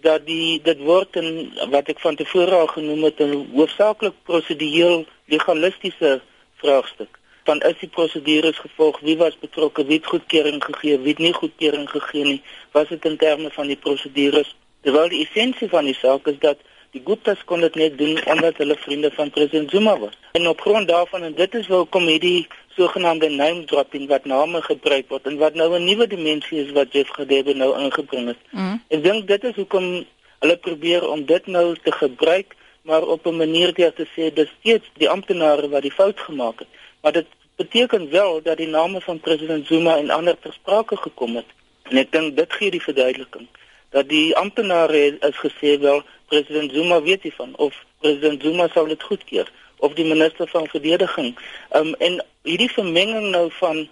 dat 0.01 0.25
die 0.25 0.61
dit 0.63 0.79
word 0.85 1.15
in 1.21 1.29
wat 1.73 1.89
ek 1.89 1.99
van 1.99 2.15
tevore 2.15 2.55
al 2.55 2.69
genoem 2.73 3.03
het 3.07 3.21
'n 3.21 3.47
hoofsaaklik 3.53 4.13
prosedureel 4.23 5.05
legalistiese 5.25 6.21
vraagstuk. 6.61 7.19
Van 7.43 7.61
is 7.61 7.79
die 7.79 7.89
prosedures 7.89 8.57
gevolg 8.57 8.99
wie 8.99 9.17
was 9.17 9.39
betrokke 9.39 9.85
wie 9.85 9.97
het 9.97 10.05
goedkeuring 10.13 10.63
gegee 10.63 10.99
wie 10.99 11.15
het 11.15 11.25
nie 11.25 11.33
goedkeuring 11.33 11.89
gegee 11.89 12.23
nie 12.23 12.41
was 12.71 12.87
dit 12.87 13.05
in 13.05 13.17
terme 13.17 13.49
van 13.51 13.67
die 13.67 13.81
prosedures 13.85 14.55
terwyl 14.81 15.09
die 15.09 15.25
essensie 15.25 15.69
van 15.69 15.85
die 15.85 15.97
saak 15.97 16.27
is 16.27 16.39
dat 16.39 16.57
die 16.91 17.01
Guptas 17.05 17.43
kon 17.45 17.59
dit 17.59 17.75
net 17.75 17.97
doen 17.97 18.19
omdat 18.25 18.57
hulle 18.57 18.75
vriende 18.75 19.11
van 19.11 19.29
president 19.29 19.71
Zuma 19.71 19.97
was. 19.99 20.15
En 20.31 20.47
op 20.47 20.61
grond 20.61 20.87
daarvan 20.87 21.23
en 21.23 21.33
dit 21.33 21.55
is 21.55 21.67
welkom 21.67 22.05
hierdie 22.05 22.47
sogenaamde 22.77 23.29
name 23.29 23.65
dropping 23.65 24.07
wat 24.07 24.25
name 24.25 24.61
gebruik 24.61 25.09
word 25.09 25.25
en 25.29 25.37
wat 25.41 25.53
nou 25.53 25.69
'n 25.75 25.85
nuwe 25.85 26.07
dimensie 26.07 26.61
is 26.65 26.71
wat 26.71 26.93
Jeff 26.93 27.09
Gedebe 27.09 27.53
nou 27.53 27.71
ingebring 27.79 28.27
het. 28.27 28.41
Mm. 28.51 28.83
Ek 28.87 29.03
dink 29.03 29.27
dit 29.27 29.43
is 29.43 29.55
hoekom 29.55 30.05
hulle 30.39 30.57
probeer 30.57 31.09
om 31.09 31.25
dit 31.25 31.47
nou 31.47 31.75
te 31.83 31.91
gebruik 31.91 32.55
maar 32.81 33.03
op 33.03 33.25
'n 33.25 33.35
manier 33.35 33.73
deur 33.73 33.93
te 33.93 34.07
sê 34.15 34.33
dis 34.33 34.49
steeds 34.59 34.87
die 34.93 35.09
amptenare 35.09 35.69
wat 35.69 35.81
die 35.81 35.97
fout 35.99 36.19
gemaak 36.19 36.59
het. 36.59 36.67
Maar 37.01 37.11
dit 37.11 37.27
beteken 37.55 38.09
wel 38.09 38.41
dat 38.41 38.57
die 38.57 38.67
name 38.67 39.01
van 39.01 39.19
president 39.19 39.67
Zuma 39.67 39.97
en 39.97 40.09
ander 40.09 40.39
ter 40.39 40.53
sprake 40.53 40.97
gekom 40.97 41.35
het. 41.35 41.49
En 41.83 41.97
ek 41.97 42.11
dink 42.11 42.37
dit 42.37 42.53
gee 42.53 42.71
die 42.71 42.81
verduideliking 42.81 43.47
dat 43.89 44.09
die 44.09 44.35
amptenare 44.35 45.17
is 45.19 45.37
gesê 45.45 45.79
wel 45.79 46.03
president 46.27 46.71
Zuma 46.71 47.01
weet 47.01 47.23
hiervan 47.23 47.55
of 47.55 47.73
president 47.99 48.41
Zuma 48.41 48.67
sou 48.73 48.87
dit 48.87 49.03
goedkeur 49.03 49.51
of 49.77 49.93
die 49.93 50.05
minister 50.05 50.47
van 50.47 50.67
verdediging. 50.67 51.37
Um 51.71 51.93
en 51.93 52.23
hierdie 52.43 52.71
vermenging 52.71 53.29
nou 53.29 53.51
van 53.59 53.87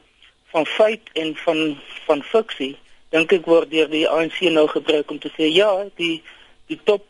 van 0.53 0.65
feit 0.65 1.09
en 1.13 1.35
van 1.35 1.77
van 2.05 2.23
fiksie 2.23 2.75
dink 3.09 3.31
ek 3.31 3.45
word 3.45 3.71
deur 3.71 3.89
die 3.91 4.07
ANC 4.09 4.39
nou 4.51 4.67
gebruik 4.67 5.11
om 5.11 5.19
te 5.19 5.31
sê 5.37 5.49
ja, 5.51 5.69
die 5.95 6.23
die 6.67 6.79
top 6.83 7.05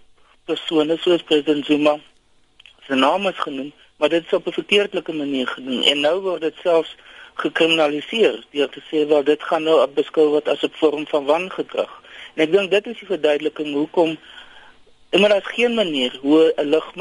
persone 0.45 0.97
soos 1.01 1.23
president 1.23 1.65
Zuma 1.65 1.95
se 2.85 2.95
naam 2.95 3.27
is 3.27 3.39
genoem, 3.41 3.71
maar 3.97 4.09
dit 4.09 4.25
is 4.25 4.33
op 4.33 4.47
'n 4.47 4.59
verkeerdelike 4.59 5.13
manier 5.13 5.47
gedoen 5.47 5.83
en 5.83 5.99
nou 5.99 6.19
word 6.21 6.41
dit 6.41 6.55
selfs 6.63 6.95
gekriminaliseer 7.35 8.43
deur 8.51 8.69
te 8.69 8.81
sê 8.89 9.07
wel 9.07 9.23
dit 9.23 9.43
gaan 9.43 9.63
nou 9.63 9.87
beskou 9.87 10.27
word 10.35 10.47
as 10.47 10.63
'n 10.63 10.71
vorm 10.81 11.07
van 11.07 11.25
wangedrag. 11.25 12.01
En 12.33 12.43
ek 12.43 12.51
dink 12.51 12.71
dit 12.71 12.87
is 12.87 12.99
die 12.99 13.07
verduideliking 13.07 13.73
hoekom 13.73 14.17
En 15.15 15.21
maar 15.21 15.29
daar's 15.29 15.53
geen 15.53 15.73
manier 15.73 16.17
hoe 16.21 16.53
'n 16.55 16.69
lug 16.69 16.93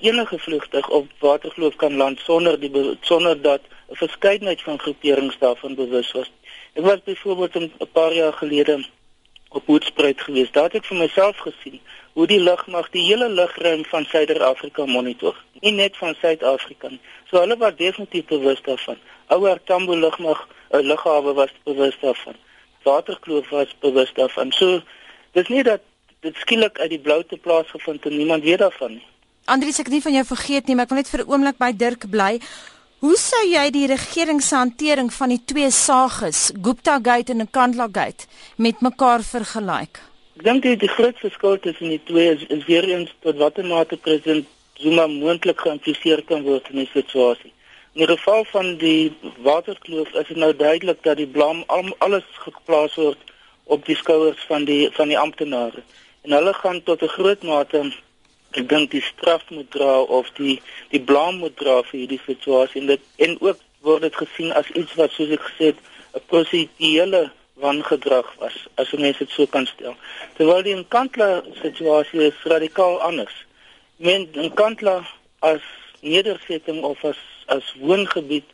enige 0.00 0.38
vliegtuig 0.38 0.88
op 0.88 1.06
waterkloof 1.18 1.76
kan 1.76 1.96
land 1.96 2.20
sonder 2.20 2.60
die 2.60 2.96
sonder 3.00 3.42
dat 3.42 3.60
'n 3.88 3.94
verskeidenheid 3.94 4.62
van 4.62 4.78
groeperings 4.78 5.38
daarvan 5.38 5.74
bewus 5.74 6.12
was. 6.12 6.30
Ek 6.72 6.84
was 6.84 7.02
byvoorbeeld 7.04 7.54
'n 7.54 7.72
paar 7.92 8.12
jaar 8.12 8.32
gelede 8.32 8.84
op 9.48 9.66
Hoedspruit 9.66 10.20
gewees. 10.20 10.50
Daar 10.50 10.62
het 10.64 10.74
ek 10.74 10.84
vir 10.84 10.96
myself 10.96 11.36
gesien 11.36 11.80
hoe 12.12 12.26
die 12.26 12.40
lugmag 12.40 12.90
die 12.90 13.04
hele 13.04 13.28
lugruim 13.28 13.84
van 13.84 14.04
Suider-Afrika 14.04 14.84
monitor, 14.86 15.44
nie 15.60 15.72
net 15.72 15.96
van 15.96 16.14
Suid-Afrika 16.20 16.88
nie. 16.88 17.00
So 17.30 17.38
hulle 17.38 17.56
was 17.56 17.76
definitief 17.76 18.24
bewus 18.24 18.62
daarvan. 18.62 18.96
Ouer 19.26 19.62
Tambo 19.64 19.96
lugmag, 19.96 20.48
'n 20.70 20.86
lughawe 20.86 21.32
was 21.32 21.52
bewus 21.64 21.96
daarvan. 22.00 22.34
Waterkloof 22.82 23.48
was 23.48 23.78
bewus 23.78 24.12
daarvan. 24.12 24.52
So 24.52 24.80
dis 25.32 25.48
nie 25.48 25.62
dat 25.62 25.80
dit 26.28 26.40
skielik 26.42 26.78
uit 26.82 26.90
die 26.92 27.02
blou 27.02 27.20
te 27.24 27.38
plaas 27.40 27.68
gevind 27.74 28.06
en 28.08 28.16
niemand 28.16 28.44
weet 28.46 28.62
daarvan 28.64 28.98
nie. 28.98 29.04
Andries, 29.46 29.78
ek 29.78 29.86
het 29.86 29.94
nie 29.94 30.02
van 30.02 30.16
jou 30.18 30.24
vergeet 30.26 30.66
nie, 30.66 30.74
maar 30.74 30.88
ek 30.88 30.94
wil 30.94 30.98
net 31.02 31.12
vir 31.12 31.22
'n 31.22 31.30
oomblik 31.30 31.58
by 31.58 31.70
Dirk 31.72 32.10
bly. 32.10 32.32
Hoe 33.04 33.16
sou 33.20 33.42
jy 33.44 33.70
die 33.70 33.86
regering 33.86 34.40
se 34.42 34.56
hantering 34.56 35.12
van 35.12 35.28
die 35.28 35.42
twee 35.44 35.70
sages, 35.70 36.50
Gupta 36.62 36.98
Gate 37.02 37.32
en 37.32 37.44
Nkandla 37.44 37.88
Gate, 37.92 38.26
met 38.56 38.80
mekaar 38.80 39.22
vergelyk? 39.22 40.00
Ek 40.36 40.44
dink 40.44 40.62
die, 40.62 40.76
die 40.76 40.88
groot 40.88 41.18
verskil 41.20 41.58
tussen 41.58 41.88
die 41.88 42.00
twee 42.08 42.34
is, 42.34 42.42
is 42.48 42.64
weer 42.64 42.88
eens 42.88 43.12
tot 43.20 43.36
watter 43.36 43.64
mate 43.64 43.96
president 43.96 44.46
Zuma 44.80 45.06
moontlik 45.06 45.60
geïmpliseer 45.60 46.24
kan 46.28 46.42
word 46.44 46.66
in 46.72 46.82
die 46.82 46.90
situasie. 46.92 47.52
In 47.94 48.02
die 48.02 48.10
geval 48.10 48.44
van 48.50 48.74
die 48.80 49.12
waterkloof 49.44 50.10
is 50.12 50.28
dit 50.28 50.36
nou 50.36 50.50
duidelik 50.56 50.98
dat 51.04 51.16
die 51.16 51.28
blame 51.36 51.64
al, 51.72 51.94
alles 52.04 52.26
geplaas 52.42 52.96
word 53.00 53.32
op 53.64 53.86
die 53.86 53.96
skouers 53.96 54.42
van 54.50 54.66
die 54.68 54.90
van 54.98 55.08
die 55.08 55.18
amptenare 55.18 55.84
en 56.26 56.32
hulle 56.32 56.52
gaan 56.54 56.82
tot 56.82 57.02
'n 57.02 57.14
groot 57.16 57.42
mate 57.42 57.80
ek 58.58 58.68
dink 58.68 58.90
die 58.90 59.02
straf 59.02 59.42
moet 59.50 59.70
dra 59.70 60.00
of 60.18 60.30
die 60.38 60.60
die 60.90 61.00
blame 61.00 61.38
moet 61.38 61.56
dra 61.56 61.82
vir 61.82 61.98
hierdie 62.00 62.22
situasie. 62.26 62.80
En 62.80 62.86
dit 62.86 63.02
en 63.26 63.36
ook 63.40 63.58
word 63.86 64.02
dit 64.06 64.16
gesien 64.16 64.52
as 64.52 64.70
iets 64.80 64.94
wat 65.00 65.12
soos 65.14 65.34
ek 65.36 65.44
gesê 65.48 65.64
het 65.72 65.80
'n 66.16 66.24
prosedurele 66.32 67.30
wangedrag 67.54 68.28
was 68.38 68.56
as 68.74 68.92
mense 68.92 69.18
dit 69.18 69.30
so 69.30 69.46
kan 69.46 69.66
stel. 69.66 69.94
Terwyl 70.36 70.62
die 70.62 70.74
Nkandla 70.74 71.42
situasie 71.62 72.20
is 72.26 72.42
radikaal 72.44 73.00
anders. 73.00 73.36
Men 73.96 74.28
Nkandla 74.32 75.06
as 75.40 75.62
nedersetting 76.00 76.82
of 76.82 77.04
as 77.04 77.20
as 77.46 77.74
woongebied 77.80 78.48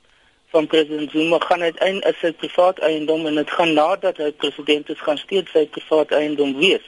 van 0.53 0.67
president 0.67 1.11
Zuma 1.11 1.39
gaan 1.39 1.63
uiteindelik 1.63 2.15
is 2.15 2.21
dit 2.21 2.37
privaat 2.37 2.79
eiendom 2.79 3.27
en 3.27 3.35
dit 3.35 3.51
gaan 3.51 3.73
nadat 3.73 4.17
hy 4.17 4.31
president 4.33 4.89
is 4.89 5.01
gaan 5.01 5.19
steeds 5.19 5.51
sy 5.51 5.67
privaat 5.67 6.11
eiendom 6.11 6.59
wees. 6.59 6.85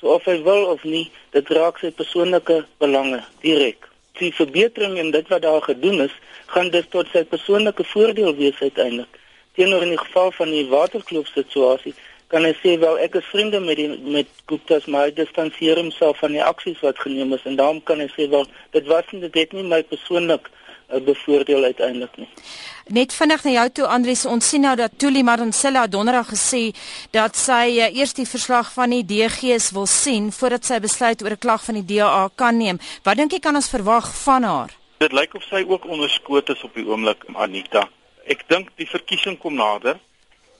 So 0.00 0.14
of 0.14 0.26
hy 0.30 0.38
wil 0.46 0.68
of 0.72 0.84
nie, 0.84 1.06
dit 1.34 1.54
raak 1.58 1.80
sy 1.82 1.90
persoonlike 1.90 2.60
belange 2.82 3.22
direk. 3.42 3.88
Die 4.18 4.32
verbetering 4.34 4.98
in 4.98 5.10
dit 5.14 5.30
wat 5.30 5.42
daar 5.42 5.62
gedoen 5.62 6.04
is, 6.06 6.14
gaan 6.54 6.70
dus 6.74 6.86
tot 6.90 7.10
sy 7.14 7.24
persoonlike 7.26 7.86
voordeel 7.92 8.34
wees 8.38 8.60
uiteindelik. 8.60 9.18
Teenoor 9.58 9.82
in 9.82 9.96
die 9.96 10.04
geval 10.04 10.30
van 10.36 10.54
die 10.54 10.66
waterkloof 10.70 11.30
situasie, 11.34 11.94
kan 12.28 12.44
hy 12.44 12.52
sê 12.60 12.76
wel 12.80 12.98
ek 13.00 13.16
is 13.20 13.28
vriende 13.32 13.60
met 13.64 13.78
die 13.80 13.88
met 13.88 14.28
Gupta's 14.50 14.86
maar 14.92 15.06
hy 15.08 15.12
distansieer 15.16 15.80
homself 15.80 16.18
van 16.20 16.34
die 16.36 16.44
aksies 16.44 16.80
wat 16.84 17.00
geneem 17.00 17.32
is 17.36 17.44
en 17.48 17.56
daarom 17.56 17.80
kan 17.88 18.02
hy 18.04 18.08
sê 18.12 18.28
wel 18.28 18.44
dit 18.76 18.90
was 18.90 19.08
nie 19.12 19.22
dit 19.24 19.38
het 19.40 19.54
nie 19.56 19.64
my 19.64 19.80
persoonlik 19.88 20.50
bevoordeel 20.88 21.64
uiteindelik 21.64 22.16
nie. 22.16 22.28
Net 22.88 23.12
vinnig 23.12 23.42
na 23.44 23.50
jou 23.50 23.66
toe 23.70 23.86
Andries, 23.86 24.24
ons 24.24 24.48
sien 24.48 24.62
nou 24.64 24.74
dat 24.76 24.94
Tuli 24.96 25.22
Maronsela 25.22 25.86
donderdag 25.86 26.30
gesê 26.32 26.70
dat 27.12 27.36
sy 27.36 27.76
uh, 27.76 27.90
eers 27.92 28.14
die 28.16 28.24
verslag 28.28 28.70
van 28.72 28.94
die 28.96 29.04
DG's 29.04 29.70
wil 29.76 29.86
sien 29.86 30.30
voordat 30.32 30.64
sy 30.64 30.78
besluit 30.80 31.22
oor 31.22 31.36
'n 31.36 31.44
klag 31.44 31.64
van 31.64 31.74
die 31.82 31.84
DA 31.84 32.28
kan 32.34 32.56
neem. 32.56 32.78
Wat 33.04 33.16
dink 33.16 33.32
jy 33.32 33.40
kan 33.40 33.54
ons 33.54 33.68
verwag 33.68 34.08
van 34.24 34.42
haar? 34.42 34.70
Dit 34.98 35.12
lyk 35.12 35.34
of 35.34 35.42
sy 35.42 35.64
ook 35.68 35.84
onderskoot 35.84 36.48
is 36.48 36.64
op 36.64 36.74
die 36.74 36.86
oomblik, 36.86 37.24
Anita. 37.34 37.88
Ek 38.24 38.48
dink 38.48 38.70
die 38.76 38.88
verkiesing 38.88 39.38
kom 39.38 39.54
nader. 39.54 40.00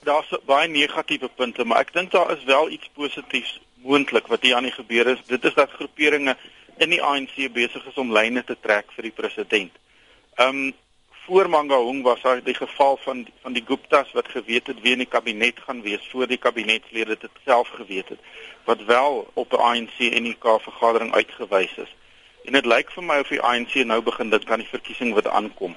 Daar's 0.04 0.28
baie 0.46 0.68
negatiewe 0.68 1.28
punte, 1.28 1.64
maar 1.64 1.80
ek 1.80 1.92
dink 1.92 2.10
daar 2.10 2.30
is 2.36 2.44
wel 2.44 2.70
iets 2.70 2.88
positiefs 2.94 3.60
moontlik 3.82 4.26
wat 4.26 4.42
hier 4.42 4.56
aan 4.56 4.68
die 4.68 4.76
gebeur 4.76 5.06
is. 5.06 5.18
Dit 5.26 5.44
is 5.44 5.54
dat 5.54 5.70
groeperinge 5.70 6.36
in 6.78 6.90
die 6.90 7.02
ANC 7.02 7.52
besig 7.52 7.86
is 7.86 7.96
om 7.96 8.12
lyne 8.12 8.44
te 8.44 8.56
trek 8.60 8.92
vir 8.94 9.08
die 9.08 9.16
president. 9.16 9.72
Ehm 10.38 10.56
um, 10.56 10.74
voor 11.24 11.48
Mangaung 11.50 12.02
was 12.02 12.20
daar 12.20 12.42
die 12.42 12.54
geval 12.54 12.96
van 12.96 13.26
van 13.42 13.52
die 13.52 13.64
Guptas 13.66 14.12
wat 14.12 14.28
geweet 14.28 14.66
het 14.66 14.80
wie 14.80 14.92
in 14.92 14.98
die 14.98 15.06
kabinet 15.06 15.58
gaan 15.60 15.82
wees 15.82 16.08
voor 16.10 16.26
die 16.26 16.36
kabinetslede 16.36 17.16
dit 17.20 17.30
self 17.44 17.68
geweet 17.68 18.08
het 18.08 18.18
wat 18.64 18.84
wel 18.84 19.30
op 19.34 19.52
'n 19.52 19.60
ANC 19.70 19.98
en 19.98 20.22
die 20.22 20.36
K 20.38 20.62
vergadering 20.62 21.14
uitgewys 21.14 21.74
is. 21.76 21.96
En 22.44 22.52
dit 22.52 22.66
lyk 22.66 22.90
vir 22.90 23.04
my 23.04 23.18
of 23.18 23.28
die 23.28 23.42
ANC 23.42 23.74
nou 23.74 24.02
begin 24.02 24.30
dit 24.30 24.44
kan 24.44 24.58
die 24.58 24.68
verkiesing 24.68 25.14
wat 25.14 25.26
aankom 25.26 25.76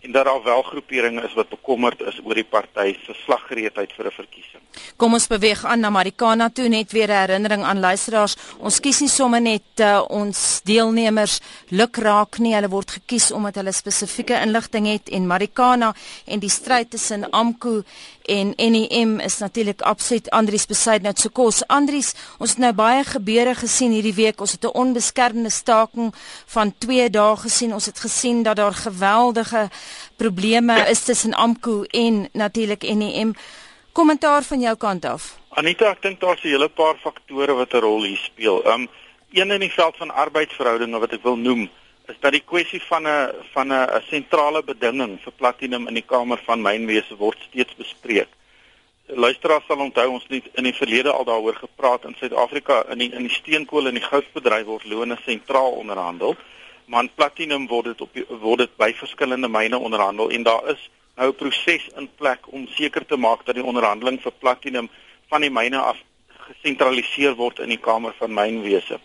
en 0.00 0.12
dat 0.12 0.24
daar 0.24 0.42
wel 0.42 0.62
groeperinge 0.62 1.22
is 1.22 1.34
wat 1.34 1.48
bekommerd 1.48 2.00
is 2.00 2.20
oor 2.24 2.34
die 2.34 2.44
party 2.44 2.94
se 3.04 3.14
slaggereedheid 3.24 3.92
vir 3.92 4.06
'n 4.06 4.10
verkiesing. 4.10 4.62
Kom 4.96 5.12
ons 5.12 5.26
beweeg 5.26 5.64
aan 5.64 5.80
na 5.80 5.90
Marikana 5.90 6.50
toe 6.50 6.68
net 6.68 6.92
weer 6.92 7.08
'n 7.08 7.20
herinnering 7.20 7.62
aan 7.62 7.80
luisteraars. 7.80 8.36
Ons 8.58 8.80
kies 8.80 9.00
nie 9.00 9.08
sommer 9.08 9.40
net 9.40 9.62
uh, 9.80 10.02
ons 10.08 10.60
deelnemers 10.64 11.40
luk 11.68 11.96
raak 11.96 12.38
nie. 12.38 12.54
Hulle 12.54 12.68
word 12.68 12.90
gekies 12.90 13.30
omdat 13.30 13.54
hulle 13.54 13.72
spesifieke 13.72 14.40
inligting 14.40 14.86
het 14.86 15.08
en 15.08 15.26
Marikana 15.26 15.94
en 16.24 16.38
die 16.38 16.50
stryd 16.50 16.90
tussen 16.90 17.30
AMKU 17.30 17.82
en 18.28 18.52
NEM 18.56 19.20
is 19.20 19.38
natuurlik 19.38 19.80
absoluut 19.80 20.30
Andries 20.30 20.66
besit 20.66 21.02
net 21.02 21.18
so 21.18 21.32
kos. 21.32 21.62
Andries, 21.66 22.12
ons 22.38 22.50
het 22.50 22.58
nou 22.58 22.72
baie 22.76 23.04
gebeure 23.04 23.54
gesien 23.56 23.94
hierdie 23.96 24.14
week. 24.14 24.40
Ons 24.40 24.52
het 24.52 24.64
'n 24.64 24.76
onbeskermde 24.82 25.50
staking 25.50 26.14
van 26.46 26.74
2 26.78 27.10
dae 27.10 27.36
gesien. 27.36 27.74
Ons 27.74 27.86
het 27.86 27.98
gesien 27.98 28.42
dat 28.42 28.56
daar 28.56 28.74
geweldige 28.74 29.70
probleme 30.16 30.84
is 30.88 31.04
tussen 31.04 31.34
AMKU 31.34 31.84
en 31.90 32.28
natuurlik 32.32 32.82
NEM. 32.82 33.34
Kommentaar 33.92 34.42
van 34.42 34.60
jou 34.60 34.76
kant 34.76 35.04
af. 35.04 35.38
Anita, 35.48 35.90
ek 35.90 36.02
dink 36.02 36.20
daar's 36.20 36.42
'n 36.44 36.48
hele 36.48 36.68
paar 36.68 36.96
faktore 36.96 37.54
wat 37.54 37.74
'n 37.74 37.80
rol 37.80 38.02
hier 38.04 38.16
speel. 38.16 38.66
Um 38.66 38.88
een 39.32 39.50
in 39.50 39.60
die 39.60 39.72
veld 39.72 39.96
van 39.96 40.10
arbeidsverhoudinge 40.10 40.98
wat 40.98 41.12
ek 41.12 41.22
wil 41.22 41.36
noem 41.36 41.68
is 42.08 42.16
dat 42.20 42.32
die 42.32 42.44
kwessie 42.44 42.82
van 42.82 43.06
'n 43.06 43.32
van 43.52 43.72
'n 43.72 44.02
sentrale 44.08 44.62
bedinging 44.62 45.20
vir 45.24 45.32
platinum 45.32 45.88
in 45.88 45.94
die 45.94 46.06
kamer 46.06 46.40
van 46.44 46.62
mynwese 46.62 47.16
word 47.16 47.38
steeds 47.48 47.74
bespreek. 47.74 48.28
Luisteraars 49.06 49.66
sal 49.66 49.78
onthou 49.78 50.08
ons 50.08 50.24
het 50.28 50.44
in 50.54 50.64
die 50.64 50.74
verlede 50.74 51.12
al 51.12 51.24
daaroor 51.24 51.54
gepraat 51.54 52.04
in 52.04 52.14
Suid-Afrika 52.18 52.84
in 52.92 52.98
die 52.98 53.12
in 53.12 53.22
die 53.22 53.36
steenkool 53.40 53.86
en 53.86 53.94
die 53.94 54.08
goudbedryf 54.10 54.64
word 54.64 54.84
lone 54.84 55.16
sentraal 55.24 55.70
onderhandel, 55.70 56.36
maar 56.88 57.02
in 57.04 57.10
platinum 57.14 57.66
word 57.68 57.84
dit 57.92 58.00
op 58.00 58.16
word 58.42 58.64
dit 58.64 58.76
by 58.80 58.92
verskillende 58.96 59.48
myne 59.48 59.78
onderhandel 59.78 60.30
en 60.30 60.42
daar 60.42 60.68
is 60.72 60.90
nou 61.16 61.28
'n 61.30 61.36
proses 61.36 61.88
in 61.96 62.08
plek 62.16 62.52
om 62.52 62.66
seker 62.66 63.06
te 63.06 63.16
maak 63.16 63.44
dat 63.44 63.54
die 63.54 63.64
onderhandeling 63.64 64.20
vir 64.22 64.32
platinum 64.38 64.88
van 65.28 65.40
die 65.40 65.50
myne 65.50 65.78
af 65.78 65.96
gesentraliseer 66.48 67.34
word 67.34 67.58
in 67.58 67.68
die 67.68 67.82
kamer 67.88 68.14
van 68.18 68.34
mynwese. 68.34 68.98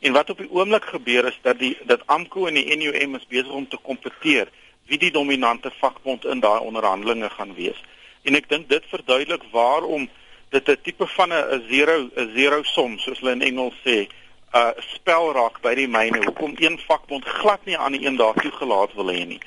En 0.00 0.12
wat 0.12 0.30
op 0.30 0.38
die 0.38 0.50
oomblik 0.50 0.84
gebeur 0.84 1.26
is 1.26 1.38
dat 1.42 1.58
die 1.58 1.76
dat 1.84 2.06
AMKU 2.06 2.46
en 2.46 2.54
die 2.54 2.76
NUM 2.76 3.14
is 3.14 3.26
besig 3.26 3.50
om 3.50 3.68
te 3.68 3.78
kompeteer 3.82 4.48
wie 4.86 4.98
die 4.98 5.10
dominante 5.10 5.70
vakbond 5.80 6.24
in 6.24 6.40
daai 6.40 6.60
onderhandelinge 6.60 7.30
gaan 7.30 7.54
wees. 7.54 7.80
En 8.22 8.34
ek 8.34 8.48
dink 8.48 8.68
dit 8.68 8.84
verduidelik 8.90 9.42
waarom 9.50 10.08
dit 10.50 10.68
'n 10.68 10.78
tipe 10.82 11.06
van 11.06 11.32
'n 11.32 11.64
zero 11.70 12.10
'n 12.14 12.30
zero 12.34 12.62
som 12.62 12.98
soos 12.98 13.18
hulle 13.20 13.32
in 13.32 13.42
Engels 13.42 13.74
sê, 13.84 13.96
'n 14.06 14.08
uh, 14.54 14.70
spel 14.94 15.32
raak 15.32 15.60
by 15.62 15.74
die 15.74 15.88
myne. 15.88 16.22
Hoekom 16.24 16.54
een 16.58 16.78
vakbond 16.86 17.24
glad 17.24 17.64
nie 17.64 17.78
aan 17.78 17.92
die 17.92 18.06
een 18.06 18.16
daar 18.16 18.34
toegelaat 18.34 18.94
wil 18.94 19.12
hê 19.12 19.24
nie. 19.26 19.40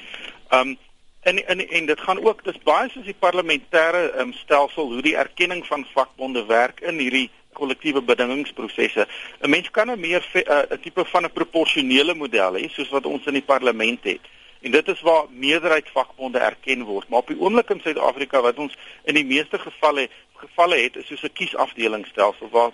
Um 0.53 0.77
en 1.21 1.47
en 1.47 1.59
en 1.69 1.85
dit 1.85 1.99
gaan 1.99 2.23
ook 2.23 2.43
dis 2.43 2.57
baie 2.63 2.89
soos 2.89 3.05
die 3.05 3.17
parlementêre 3.19 4.19
um, 4.21 4.31
stelsel 4.33 4.93
hoe 4.93 5.01
die 5.01 5.17
erkenning 5.19 5.65
van 5.67 5.85
vakbonde 5.93 6.45
werk 6.45 6.79
in 6.79 6.99
hierdie 6.99 7.29
kollektiewe 7.53 8.01
bedingingsprosesse. 8.01 9.07
'n 9.41 9.49
Mens 9.49 9.71
kan 9.71 9.91
'n 9.91 9.99
meer 9.99 10.23
eh, 10.33 10.63
'n 10.69 10.79
tipe 10.81 11.05
van 11.05 11.25
'n 11.25 11.31
proporsionele 11.31 12.13
model 12.13 12.53
hê 12.53 12.69
soos 12.69 12.89
wat 12.89 13.05
ons 13.05 13.25
in 13.25 13.33
die 13.33 13.49
parlement 13.53 14.03
het. 14.03 14.21
En 14.61 14.71
dit 14.71 14.87
is 14.87 15.01
waar 15.01 15.25
meerderheid 15.29 15.89
vakbonde 15.89 16.39
erken 16.39 16.83
word. 16.83 17.09
Maar 17.09 17.19
op 17.19 17.27
die 17.27 17.39
oomblik 17.39 17.69
in 17.69 17.79
Suid-Afrika 17.79 18.41
wat 18.41 18.57
ons 18.57 18.77
in 19.03 19.15
die 19.15 19.25
meeste 19.25 19.59
gevalle 19.59 20.09
gevalle 20.35 20.75
het, 20.75 20.95
is 20.95 21.07
soos 21.07 21.23
'n 21.23 21.33
kiesafdelingsstelsel 21.33 22.49
waar 22.49 22.71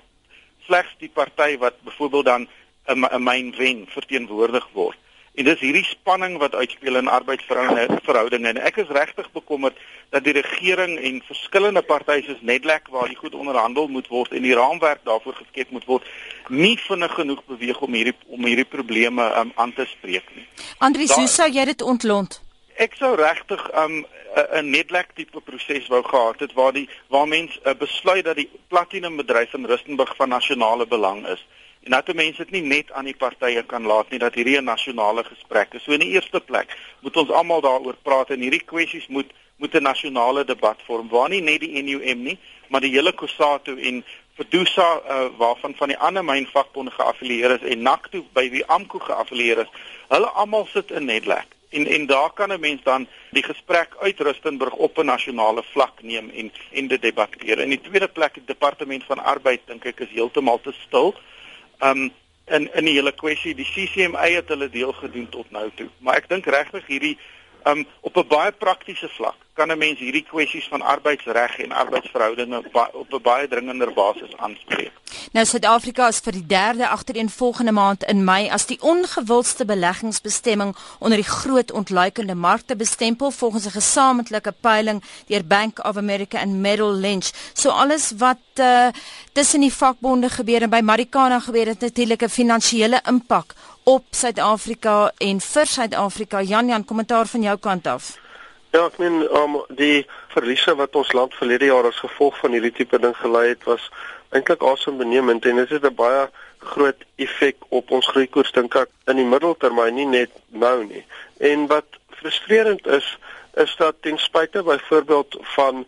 slegs 0.66 0.96
die 1.00 1.12
party 1.14 1.58
wat 1.58 1.82
byvoorbeeld 1.84 2.26
dan 2.26 2.48
'n 2.88 3.06
'n 3.06 3.24
myn 3.24 3.54
wen 3.58 3.86
verteenwoordig 3.88 4.68
word. 4.74 4.98
En 5.36 5.44
dis 5.44 5.60
hierdie 5.60 5.84
spanning 5.84 6.38
wat 6.40 6.56
uitspeel 6.56 6.96
in 6.96 7.10
arbeidsverhoudinge 7.12 8.48
en 8.48 8.62
ek 8.64 8.78
is 8.80 8.94
regtig 8.96 9.28
bekommerd 9.36 9.76
dat 10.10 10.24
die 10.24 10.36
regering 10.38 10.96
en 11.00 11.20
verskillende 11.28 11.82
partye 11.82 12.24
soos 12.24 12.40
Nedlac 12.42 12.88
waar 12.94 13.12
die 13.12 13.20
goed 13.20 13.36
onderhandel 13.36 13.90
moet 13.92 14.08
word 14.08 14.32
en 14.32 14.48
die 14.48 14.56
raamwerk 14.56 15.04
daarvoor 15.04 15.36
geskep 15.42 15.76
moet 15.76 15.86
word 15.92 16.08
nie 16.48 16.78
vinnig 16.88 17.14
genoeg 17.20 17.44
beweeg 17.52 17.82
om 17.82 18.00
hierdie 18.00 18.16
om 18.32 18.48
hierdie 18.48 18.70
probleme 18.78 19.28
um, 19.42 19.52
aan 19.56 19.74
te 19.74 19.86
spreek 19.92 20.32
nie. 20.36 20.48
Andries, 20.78 21.12
hoe 21.20 21.28
sou 21.28 21.52
jy 21.52 21.66
dit 21.66 21.82
ontlont? 21.82 22.45
Ek 22.76 22.96
sou 23.00 23.16
regtig 23.16 23.62
'n 23.72 23.78
um, 23.84 24.06
'n 24.36 24.70
Nedlac 24.70 25.16
tipe 25.16 25.42
proses 25.42 25.88
wou 25.88 26.04
gehad 26.04 26.40
het 26.40 26.54
waar 26.54 26.74
die 26.74 26.90
waar 27.08 27.28
mense 27.28 27.60
uh, 27.64 27.74
besluit 27.74 28.26
dat 28.26 28.36
die 28.36 28.50
platinum 28.68 29.16
bedryf 29.16 29.54
in 29.54 29.66
Rustenburg 29.66 30.16
van 30.16 30.30
nasionale 30.30 30.88
belang 30.88 31.28
is 31.28 31.46
En 31.86 31.92
dat 31.92 32.14
mense 32.14 32.42
dit 32.42 32.52
nie 32.52 32.62
net 32.62 32.92
aan 32.92 33.06
die 33.06 33.16
partye 33.16 33.62
kan 33.64 33.86
laat 33.86 34.10
nie 34.10 34.20
dat 34.20 34.34
hierdie 34.34 34.58
'n 34.58 34.64
nasionale 34.64 35.24
gesprek 35.24 35.74
is. 35.74 35.84
So 35.84 35.92
in 35.92 36.00
die 36.00 36.14
eerste 36.18 36.40
plek 36.42 36.78
moet 37.00 37.18
ons 37.18 37.30
almal 37.30 37.62
daaroor 37.62 37.98
praat 38.02 38.30
en 38.30 38.40
hierdie 38.40 38.66
kwessies 38.66 39.08
moet 39.08 39.30
moet 39.58 39.76
'n 39.76 39.84
nasionale 39.84 40.46
debat 40.46 40.80
vorm 40.86 41.10
waar 41.10 41.30
nie 41.30 41.42
net 41.42 41.60
die 41.60 41.82
NUM 41.82 42.24
nie, 42.24 42.40
maar 42.68 42.82
die 42.82 42.90
hele 42.90 43.14
COSATU 43.14 43.78
en 43.80 44.04
Fedusa 44.34 45.02
uh, 45.10 45.28
waarvan 45.38 45.76
van 45.76 45.88
die 45.88 45.98
ander 45.98 46.26
mynvakbonde 46.26 46.92
geaffilieer 46.92 47.52
is 47.52 47.70
en 47.72 47.82
NACTU 47.82 48.24
by 48.34 48.50
wie 48.50 48.66
AMKU 48.66 49.00
geaffilieer 49.00 49.58
is. 49.58 49.70
Hulle 50.08 50.28
almal 50.28 50.66
sit 50.66 50.92
in 50.92 51.06
Netlek. 51.06 51.55
En 51.76 51.88
en 51.88 52.06
daar 52.06 52.32
kan 52.34 52.52
'n 52.52 52.60
mens 52.60 52.84
dan 52.84 53.08
die 53.32 53.44
gesprek 53.44 53.96
uit 54.00 54.20
Rustenburg 54.20 54.74
op 54.74 54.98
'n 54.98 55.06
nasionale 55.06 55.64
vlak 55.64 56.02
neem 56.02 56.30
en 56.30 56.52
en 56.72 56.88
dit 56.88 57.02
debatteer. 57.02 57.60
In 57.60 57.70
die 57.70 57.82
tweede 57.82 58.08
plek 58.08 58.34
die 58.34 58.46
departement 58.46 59.04
van 59.04 59.24
arbeid 59.24 59.62
dink 59.66 59.86
ek 59.86 60.00
is 60.00 60.16
heeltemal 60.18 60.62
te 60.62 60.74
stil. 60.88 61.16
Um 61.80 62.12
in 62.46 62.74
in 62.74 62.86
die 62.86 62.94
hele 62.94 63.12
kwessie 63.12 63.56
die 63.56 63.66
CCMA 63.74 64.28
het 64.38 64.48
hulle 64.48 64.70
deel 64.70 64.94
gedoen 64.94 65.30
tot 65.30 65.52
nou 65.52 65.72
toe. 65.76 65.90
Maar 65.98 66.16
ek 66.16 66.30
dink 66.30 66.46
regtig 66.46 66.88
hierdie 66.88 67.18
um 67.66 67.86
op 68.02 68.16
'n 68.18 68.28
baie 68.28 68.52
praktiese 68.52 69.10
vlak 69.10 69.36
kan 69.54 69.72
'n 69.72 69.78
mens 69.78 70.00
hierdie 70.00 70.26
kwessies 70.30 70.68
van 70.68 70.82
arbeidsreg 70.82 71.58
en 71.60 71.72
arbeidsverhoudinge 71.72 72.64
op 72.94 73.14
'n 73.14 73.22
baie 73.22 73.48
dringender 73.48 73.94
basis 73.94 74.38
aanspreek. 74.38 74.92
Nou 75.32 75.46
Suid-Afrika 75.46 76.08
is 76.08 76.20
vir 76.20 76.32
die 76.32 76.46
derde 76.46 76.88
agtereenvolgende 76.88 77.72
maand 77.72 78.04
in 78.04 78.24
Mei 78.24 78.50
as 78.50 78.66
die 78.66 78.82
ongewildste 78.82 79.66
beleggingsbestemming 79.66 80.76
onder 81.00 81.18
die 81.18 81.30
groot 81.30 81.72
ontluikende 81.72 82.36
markte 82.36 82.76
bestempel 82.76 83.32
volgens 83.32 83.66
'n 83.66 83.78
gesamentlike 83.80 84.54
peiling 84.62 85.04
deur 85.28 85.46
Bank 85.46 85.86
of 85.86 85.98
America 85.98 86.40
en 86.40 86.62
Merrill 86.62 86.94
Lynch. 86.94 87.32
So 87.54 87.70
alles 87.70 88.12
wat 88.18 88.38
uh, 88.56 88.88
tussen 89.32 89.60
die 89.60 89.74
vakbonde 89.74 90.30
gebeur 90.30 90.62
en 90.62 90.70
by 90.70 90.82
Marikana 90.84 91.40
gebeur 91.40 91.66
het 91.66 91.80
natuurlik 91.80 92.22
'n 92.22 92.30
finansiële 92.30 93.02
impak 93.08 93.54
op 93.86 94.06
Suid-Afrika 94.10 95.12
en 95.22 95.40
vir 95.42 95.68
Suid-Afrika. 95.70 96.42
Jan 96.42 96.68
Jan, 96.68 96.86
kommentaar 96.86 97.28
van 97.30 97.42
jou 97.42 97.58
kant 97.62 97.88
af. 97.88 98.16
Ja, 98.74 98.88
ek 98.90 98.98
meen 98.98 99.22
um, 99.30 99.60
die 99.78 100.08
verliese 100.34 100.74
wat 100.76 100.98
ons 101.00 101.14
land 101.14 101.36
verlede 101.38 101.70
jaar 101.70 101.86
as 101.88 102.02
gevolg 102.02 102.36
van 102.42 102.56
hierdie 102.58 102.74
tipe 102.74 102.98
ding 103.00 103.14
gelei 103.22 103.52
het 103.54 103.64
was 103.70 103.86
eintlik 104.36 104.66
asembenemend 104.66 105.46
en 105.46 105.62
dit 105.62 105.70
het 105.78 105.86
'n 105.86 105.96
baie 105.96 106.26
groot 106.74 107.06
effek 107.16 107.56
op 107.70 107.92
ons 107.92 108.08
groeikoers 108.08 108.52
dink 108.52 108.76
ek 108.76 108.90
in 109.08 109.22
die 109.22 109.30
middeltermyn 109.34 109.96
nie 109.96 110.10
net 110.10 110.32
nou 110.50 110.84
nie. 110.84 111.06
En 111.38 111.68
wat 111.68 111.86
frustrerend 112.10 112.88
is 112.88 113.18
is 113.56 113.76
dat 113.78 113.96
ten 114.02 114.18
spyte 114.18 114.64
byvoorbeeld 114.64 115.38
van 115.56 115.86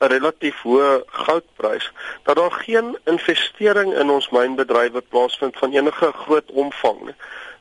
'n 0.00 0.12
relatief 0.12 0.62
hoë 0.62 1.02
goudprys 1.24 1.90
dat 2.24 2.36
daar 2.36 2.52
geen 2.64 2.98
investering 3.04 3.94
in 3.94 4.10
ons 4.10 4.30
mynbedrywe 4.30 5.00
plaasvind 5.00 5.58
van 5.58 5.72
enige 5.72 6.12
groot 6.24 6.50
omvang 6.50 7.00
nie 7.04 7.18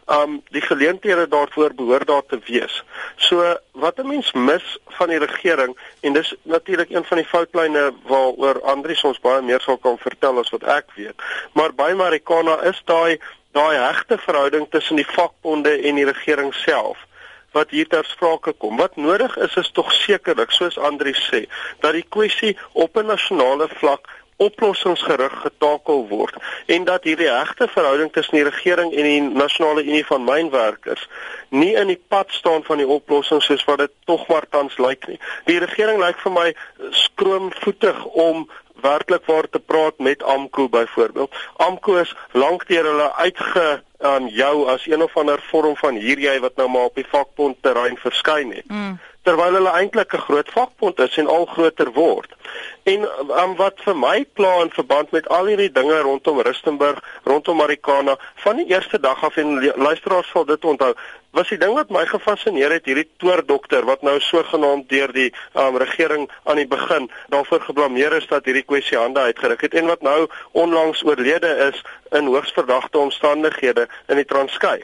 um 0.09 0.39
die 0.49 0.61
geleenthede 0.61 1.27
daarvoor 1.27 1.73
behoort 1.73 2.07
daar 2.07 2.25
te 2.25 2.39
wees. 2.45 2.83
So 3.15 3.57
wat 3.71 3.97
'n 3.97 4.07
mens 4.07 4.31
mis 4.31 4.77
van 4.87 5.07
die 5.07 5.17
regering 5.17 5.77
en 5.99 6.13
dis 6.13 6.35
natuurlik 6.41 6.89
een 6.89 7.05
van 7.05 7.17
die 7.17 7.25
foutlyne 7.25 7.93
waaroor 8.03 8.61
Andrius 8.61 9.03
ons 9.03 9.19
baie 9.19 9.41
meer 9.41 9.61
sal 9.61 9.77
kan 9.77 9.97
vertel 9.97 10.39
as 10.39 10.49
wat 10.49 10.63
ek 10.63 10.85
weet. 10.95 11.15
Maar 11.53 11.73
by 11.73 11.91
Marikana 11.95 12.61
is 12.61 12.81
daai 12.85 13.19
daai 13.51 13.77
hegte 13.77 14.17
verhouding 14.17 14.67
tussen 14.69 14.95
die 14.95 15.07
vakbonde 15.07 15.81
en 15.81 15.95
die 15.95 16.05
regering 16.05 16.53
self 16.53 16.97
wat 17.51 17.69
hier 17.69 17.87
ter 17.87 18.05
sprake 18.05 18.53
kom. 18.57 18.77
Wat 18.77 18.95
nodig 18.95 19.37
is 19.37 19.55
is 19.55 19.71
tog 19.71 19.93
sekerlik, 19.93 20.51
soos 20.51 20.77
Andrius 20.77 21.21
sê, 21.31 21.45
dat 21.79 21.93
die 21.93 22.05
kwessie 22.09 22.57
op 22.73 22.97
'n 22.97 23.05
nasionale 23.05 23.67
vlak 23.81 24.07
oplossingsgerig 24.39 25.33
getakel 25.41 26.05
word 26.07 26.35
en 26.65 26.85
dat 26.87 27.03
hierdie 27.03 27.27
regte 27.27 27.67
verhouding 27.67 28.11
tussen 28.15 28.37
die 28.37 28.45
regering 28.47 28.93
en 28.93 29.07
die 29.09 29.21
nasionale 29.21 29.83
unie 29.83 30.05
van 30.07 30.23
mynwerkers 30.23 31.03
nie 31.49 31.73
in 31.81 31.91
die 31.91 31.99
pad 32.13 32.31
staan 32.31 32.63
van 32.63 32.79
die 32.79 32.87
oplossing 32.87 33.43
soos 33.43 33.65
wat 33.67 33.83
dit 33.83 33.91
tog 34.07 34.23
maar 34.31 34.47
tans 34.49 34.77
lyk 34.79 35.07
nie. 35.11 35.19
Die 35.49 35.59
regering 35.59 35.99
lyk 35.99 36.23
vir 36.23 36.35
my 36.37 36.47
skroomvoetig 37.03 38.05
om 38.05 38.47
werklik 38.81 39.25
waar 39.25 39.49
te 39.49 39.59
praat 39.59 39.97
met 39.97 40.23
AMKU 40.23 40.67
byvoorbeeld. 40.69 41.35
AMKU 41.55 41.99
is 41.99 42.15
lank 42.31 42.67
deur 42.67 42.83
hulle 42.83 43.13
uitge 43.15 43.83
aan 43.99 44.27
jou 44.27 44.69
as 44.69 44.87
een 44.87 45.03
of 45.03 45.17
ander 45.17 45.41
vorm 45.51 45.75
van 45.75 45.95
hier 45.95 46.19
jy 46.19 46.39
wat 46.39 46.55
nou 46.55 46.69
maar 46.69 46.91
op 46.91 46.95
die 46.95 47.07
vakbond 47.09 47.57
terrein 47.61 47.97
verskyn 47.97 48.53
het. 48.55 48.67
Mm 48.67 48.99
terwyl 49.27 49.53
hulle 49.59 49.71
eintlik 49.75 50.13
'n 50.13 50.25
groot 50.27 50.49
vakbond 50.55 50.99
is 50.99 51.17
en 51.17 51.27
al 51.27 51.45
groter 51.45 51.91
word. 51.93 52.31
En 52.83 53.07
um, 53.41 53.55
wat 53.55 53.81
vir 53.85 53.95
my 53.95 54.25
pla 54.33 54.61
in 54.63 54.71
verband 54.73 55.11
met 55.11 55.27
al 55.27 55.45
hierdie 55.45 55.71
dinge 55.71 55.99
rondom 55.99 56.41
Rustenburg, 56.41 56.99
rondom 57.23 57.57
Marikana, 57.57 58.17
van 58.35 58.55
die 58.55 58.65
eerste 58.65 58.99
dag 58.99 59.23
af 59.23 59.37
en 59.37 59.73
luisteraars 59.75 60.29
sal 60.29 60.45
dit 60.45 60.65
onthou, 60.65 60.93
was 61.31 61.49
die 61.49 61.59
ding 61.61 61.75
wat 61.77 61.91
my 61.93 62.05
gefassineer 62.09 62.71
het 62.73 62.85
hierdie 62.89 63.07
toordokter 63.21 63.85
wat 63.85 64.01
nou 64.01 64.15
sogenaamd 64.19 64.89
deur 64.89 65.13
die 65.13 65.29
um, 65.53 65.77
regering 65.77 66.29
aan 66.43 66.61
die 66.61 66.67
begin 66.67 67.09
daarvoor 67.29 67.61
geblameer 67.61 68.15
is 68.17 68.27
dat 68.27 68.45
hierdie 68.49 68.65
kwessie 68.65 68.97
hande 68.97 69.19
uitgeruk 69.19 69.61
het 69.61 69.73
en 69.73 69.91
wat 69.91 70.01
nou 70.01 70.27
onlangs 70.51 71.03
oorlede 71.05 71.51
is 71.69 71.83
in 72.17 72.31
hoogs 72.33 72.55
verdagte 72.57 72.97
omstandighede 72.97 73.85
in 74.07 74.15
die 74.15 74.25
Transkei 74.25 74.79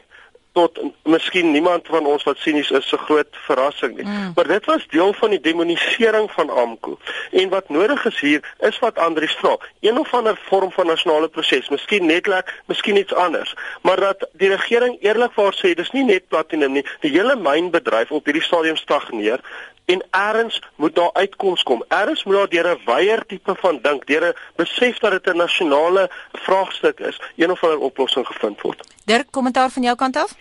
tot 0.56 0.78
miskien 1.04 1.50
niemand 1.52 1.88
van 1.92 2.06
ons 2.08 2.24
wat 2.24 2.40
sinies 2.40 2.70
is 2.78 2.88
so 2.88 2.96
groot 2.96 3.38
verrassing 3.46 3.96
nie. 3.98 4.06
Mm. 4.06 4.32
Maar 4.34 4.48
dit 4.54 4.68
was 4.70 4.86
deel 4.94 5.12
van 5.20 5.34
die 5.34 5.40
demonisering 5.40 6.30
van 6.32 6.50
AMKU. 6.62 6.96
En 7.30 7.52
wat 7.52 7.68
nodig 7.68 8.04
is 8.08 8.20
hier 8.20 8.54
is 8.68 8.78
wat 8.84 8.98
Andri 8.98 9.28
vra, 9.36 9.56
een 9.80 10.00
of 10.00 10.14
ander 10.16 10.38
vorm 10.48 10.72
van 10.72 10.86
nasionale 10.86 11.28
proses, 11.28 11.68
miskien 11.68 12.08
netlik, 12.08 12.52
miskien 12.72 12.96
iets 12.96 13.14
anders, 13.14 13.54
maar 13.82 14.00
dat 14.00 14.28
die 14.32 14.48
regering 14.48 14.96
eerlikwaar 15.04 15.56
sê 15.60 15.74
dis 15.76 15.92
nie 15.92 16.04
net 16.08 16.28
platinum 16.32 16.78
nie, 16.78 16.86
die 17.04 17.12
hele 17.12 17.36
mynbedryf 17.36 18.10
op 18.10 18.24
hierdie 18.24 18.44
stadium 18.44 18.80
stagneer 18.80 19.44
en 19.86 20.02
eers 20.10 20.62
moet 20.76 20.94
daar 20.94 21.12
uitkoms 21.12 21.62
kom. 21.62 21.84
Eers 21.88 22.24
moet 22.24 22.34
daar 22.34 22.48
deur 22.48 22.68
'n 22.74 22.80
weier 22.84 23.26
tipe 23.26 23.54
van 23.54 23.78
dink, 23.82 24.06
deur 24.06 24.24
'n 24.28 24.36
besef 24.56 24.98
dat 24.98 25.10
dit 25.10 25.34
'n 25.34 25.36
nasionale 25.36 26.10
vraagstuk 26.32 26.98
is, 27.00 27.20
een 27.36 27.50
of 27.50 27.62
ander 27.62 27.78
oplossing 27.78 28.26
gevind 28.26 28.60
word. 28.60 28.80
Dirk, 29.04 29.26
kommentaar 29.30 29.70
van 29.70 29.82
jou 29.82 29.96
kant 29.96 30.16
af? 30.16 30.34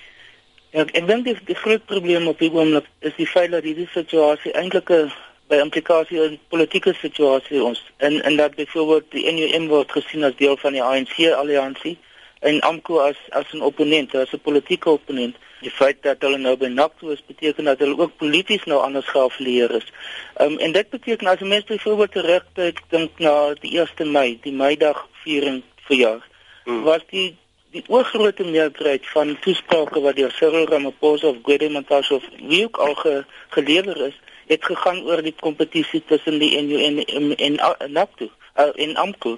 Ja, 0.69 0.85
ek 0.91 1.07
dink 1.07 1.23
die, 1.23 1.37
die 1.45 1.55
groot 1.55 1.85
probleem 1.85 2.27
op 2.27 2.39
die 2.39 2.51
oomblik 2.51 2.85
is 2.99 3.15
die 3.15 3.27
feit 3.27 3.51
dat 3.51 3.63
hierdie 3.63 3.89
situasie 3.91 4.51
eintlik 4.51 4.89
'n 4.89 5.11
by 5.47 5.55
implikasie 5.55 6.23
in 6.23 6.39
politieke 6.49 6.93
situasie 6.93 7.63
ons 7.63 7.81
in 7.97 8.23
in 8.23 8.35
dat 8.37 8.55
byvoorbeeld 8.55 9.11
die 9.11 9.31
NUM 9.31 9.67
word 9.67 9.91
gesien 9.91 10.23
as 10.23 10.35
deel 10.35 10.57
van 10.57 10.73
die 10.73 10.83
ANC 10.83 11.15
alliansie 11.31 11.97
en 12.39 12.61
AMKU 12.61 12.99
as 12.99 13.17
as 13.29 13.53
'n 13.53 13.61
opponent, 13.61 14.15
as 14.15 14.33
'n 14.33 14.39
politieke 14.39 14.89
opponent. 14.89 15.35
Die 15.65 15.71
feit 15.73 16.03
dat 16.05 16.21
hulle 16.21 16.37
nou 16.37 16.53
by 16.61 16.67
NACTU 16.69 17.07
is 17.15 17.23
beteken 17.25 17.65
dat 17.65 17.79
hulle 17.81 17.97
ook 17.97 18.17
polities 18.21 18.67
nou 18.69 18.81
anders 18.85 19.07
geaffilieer 19.09 19.71
is. 19.79 19.87
Ehm 20.35 20.51
um, 20.51 20.57
en 20.65 20.75
dit 20.75 20.89
beteken 20.89 21.27
as 21.27 21.39
mense 21.39 21.71
byvoorbeeld 21.71 22.11
terugkyk 22.11 22.81
dink 22.89 23.23
na 23.25 23.33
die 23.63 23.71
1 23.79 24.11
Mei, 24.11 24.37
die 24.43 24.53
Meidag 24.53 24.99
viering 25.23 25.63
verjaar, 25.87 26.21
hmm. 26.63 26.83
was 26.83 27.01
die 27.09 27.31
die 27.73 27.83
oorgrootste 27.87 28.45
meerderheid 28.45 29.07
van 29.13 29.33
toesprake 29.43 30.03
wat 30.05 30.15
deur 30.15 30.31
Cyril 30.37 30.69
Ramaphosa 30.69 31.27
of 31.33 31.41
Gwede 31.43 31.69
Mantashe 31.69 32.13
of 32.15 32.27
wie 32.37 32.63
ook 32.63 32.77
al 32.77 32.93
ge, 32.95 33.15
gelewer 33.57 33.97
is, 34.05 34.19
het 34.47 34.65
gegaan 34.65 35.01
oor 35.09 35.23
die 35.25 35.35
kompetisie 35.39 36.03
tussen 36.05 36.37
die 36.39 36.61
NU 36.61 36.77
en 36.83 37.01
en, 37.05 37.33
en, 37.35 37.57
en 37.57 37.91
NACTU 37.97 38.29
uh, 38.29 38.69
en 38.85 38.95
AMKU. 38.95 39.37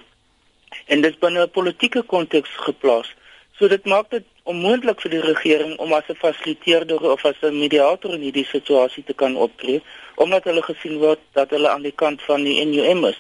En 0.85 1.01
dit 1.01 1.19
binne 1.19 1.47
'n 1.47 1.55
politieke 1.55 2.01
konteks 2.01 2.49
geplaas. 2.67 3.15
So 3.57 3.67
dit 3.67 3.85
maak 3.85 4.11
dit 4.13 4.25
onmoontlik 4.45 4.99
vir 5.01 5.11
die 5.15 5.21
regering 5.23 5.77
om 5.81 5.93
as 5.93 6.09
'n 6.09 6.19
fasiliteerder 6.23 7.01
of 7.11 7.25
as 7.25 7.39
'n 7.41 7.59
mediator 7.59 8.13
in 8.13 8.21
hierdie 8.21 8.45
situasie 8.45 9.03
te 9.03 9.13
kan 9.13 9.35
optree 9.35 9.81
omdat 10.15 10.43
hulle 10.43 10.61
gesien 10.61 10.97
word 10.97 11.19
dat 11.33 11.49
hulle 11.49 11.69
aan 11.69 11.81
die 11.81 11.95
kant 11.95 12.21
van 12.21 12.43
die 12.43 12.65
NUM 12.65 13.05
is. 13.05 13.19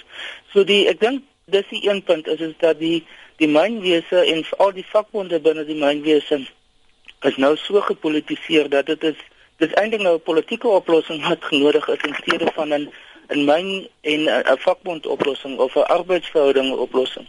So 0.53 0.63
die 0.63 0.87
ek 0.87 0.99
dink 0.99 1.23
dis 1.45 1.67
die 1.69 1.89
een 1.89 2.03
punt 2.03 2.27
is 2.27 2.39
is 2.39 2.53
dat 2.57 2.79
die 2.79 3.05
die 3.37 3.47
mynwese 3.47 4.19
en 4.33 4.45
al 4.57 4.71
die 4.71 4.85
vakbonde 4.85 5.39
binne 5.39 5.65
die 5.65 5.81
mynwese 5.83 6.45
is 7.21 7.37
nou 7.37 7.55
so 7.57 7.81
gepolitiseer 7.81 8.69
dat 8.69 8.85
dit 8.85 9.03
is 9.03 9.19
dis 9.57 9.73
eintlik 9.73 10.01
nou 10.01 10.15
'n 10.15 10.27
politieke 10.29 10.67
oplossing 10.67 11.27
wat 11.27 11.51
nodig 11.51 11.87
is 11.87 12.01
in 12.01 12.15
steede 12.21 12.51
van 12.53 12.73
'n 12.73 12.91
'n 13.29 13.45
myn 13.45 13.87
en 14.01 14.21
'n 14.29 14.57
vakbond 14.57 15.07
oplossing 15.07 15.57
of 15.57 15.75
'n 15.75 15.89
arbeidsverhouding 15.97 16.71
oplossing. 16.71 17.27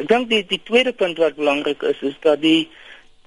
Ek 0.00 0.08
dink 0.08 0.30
die 0.30 0.44
die 0.48 0.62
tweede 0.64 0.92
punt 0.96 1.18
wat 1.20 1.36
belangrik 1.36 1.82
is 1.82 1.98
is 2.00 2.14
dat 2.24 2.40
die 2.40 2.68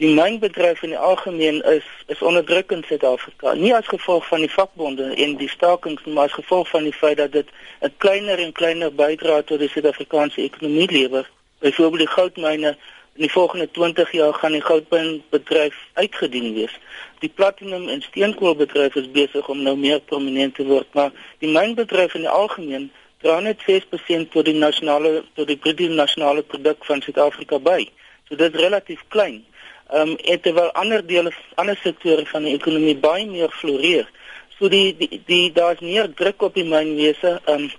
die 0.02 0.10
mynbedryf 0.18 0.82
in 0.82 0.90
die 0.96 1.04
algemeen 1.10 1.60
is 1.70 1.86
is 2.08 2.22
onderdruk 2.30 2.72
in 2.74 2.82
Suid-Afrika. 2.88 3.54
Nie 3.54 3.76
as 3.78 3.92
gevolg 3.92 4.26
van 4.28 4.42
die 4.42 4.50
vakbonde 4.50 5.12
en 5.26 5.36
die 5.38 5.50
stakings 5.50 6.08
maar 6.08 6.32
as 6.32 6.40
gevolg 6.40 6.72
van 6.72 6.88
die 6.90 6.96
feit 7.02 7.20
dat 7.22 7.32
dit 7.32 7.52
'n 7.82 7.94
kleiner 7.98 8.42
en 8.42 8.52
kleiner 8.52 8.90
bydrae 8.90 9.44
tot 9.44 9.60
die 9.60 9.70
Suid-Afrikaanse 9.70 10.42
ekonomie 10.42 10.90
lewer. 10.92 11.30
Byvoorbeeld 11.60 12.06
die 12.06 12.16
goudmyne 12.16 12.76
in 13.16 13.22
die 13.28 13.32
volgende 13.32 13.72
20 13.72 14.12
jaar 14.12 14.34
gaan 14.34 14.58
die 14.58 14.66
goudmynbedryf 14.66 15.76
uitgedien 15.94 16.54
wees. 16.54 16.80
Die 17.20 17.30
platinum 17.30 17.88
en 17.88 18.02
steenkoolbedryf 18.02 18.96
is 18.96 19.12
besig 19.12 19.48
om 19.48 19.62
nou 19.62 19.78
meer 19.78 20.02
prominent 20.02 20.56
te 20.56 20.66
word, 20.66 20.90
maar 20.94 21.12
die 21.38 21.50
mynbedryf 21.50 22.14
in 22.14 22.26
die 22.26 22.36
algemeen 22.42 22.92
dra 23.24 23.40
net 23.40 23.64
6% 23.68 24.32
tot 24.36 24.46
die 24.46 24.58
nasionale 24.58 25.24
tot 25.38 25.48
die 25.48 25.58
bruto 25.58 25.88
nasionale 25.90 26.44
produk 26.44 26.86
van 26.86 27.02
Suid-Afrika 27.02 27.60
by. 27.60 27.86
So 28.28 28.36
dit 28.40 28.54
is 28.54 28.62
relatief 28.66 29.04
klein. 29.16 29.44
Ehm 29.92 30.14
um, 30.14 30.18
en 30.32 30.42
terwyl 30.42 30.72
ander 30.80 31.06
dele 31.08 31.32
ander 31.62 31.80
sektore 31.84 32.26
van 32.26 32.44
die 32.48 32.56
ekonomie 32.58 32.98
baie 32.98 33.26
meer 33.30 33.52
floreer. 33.60 34.10
So 34.58 34.70
die 34.70 34.96
die, 34.98 35.22
die 35.26 35.52
daar's 35.56 35.80
meer 35.80 36.12
druk 36.14 36.42
op 36.50 36.60
die 36.60 36.68
mynwese. 36.68 37.40
Ehm 37.46 37.68
um, 37.68 37.72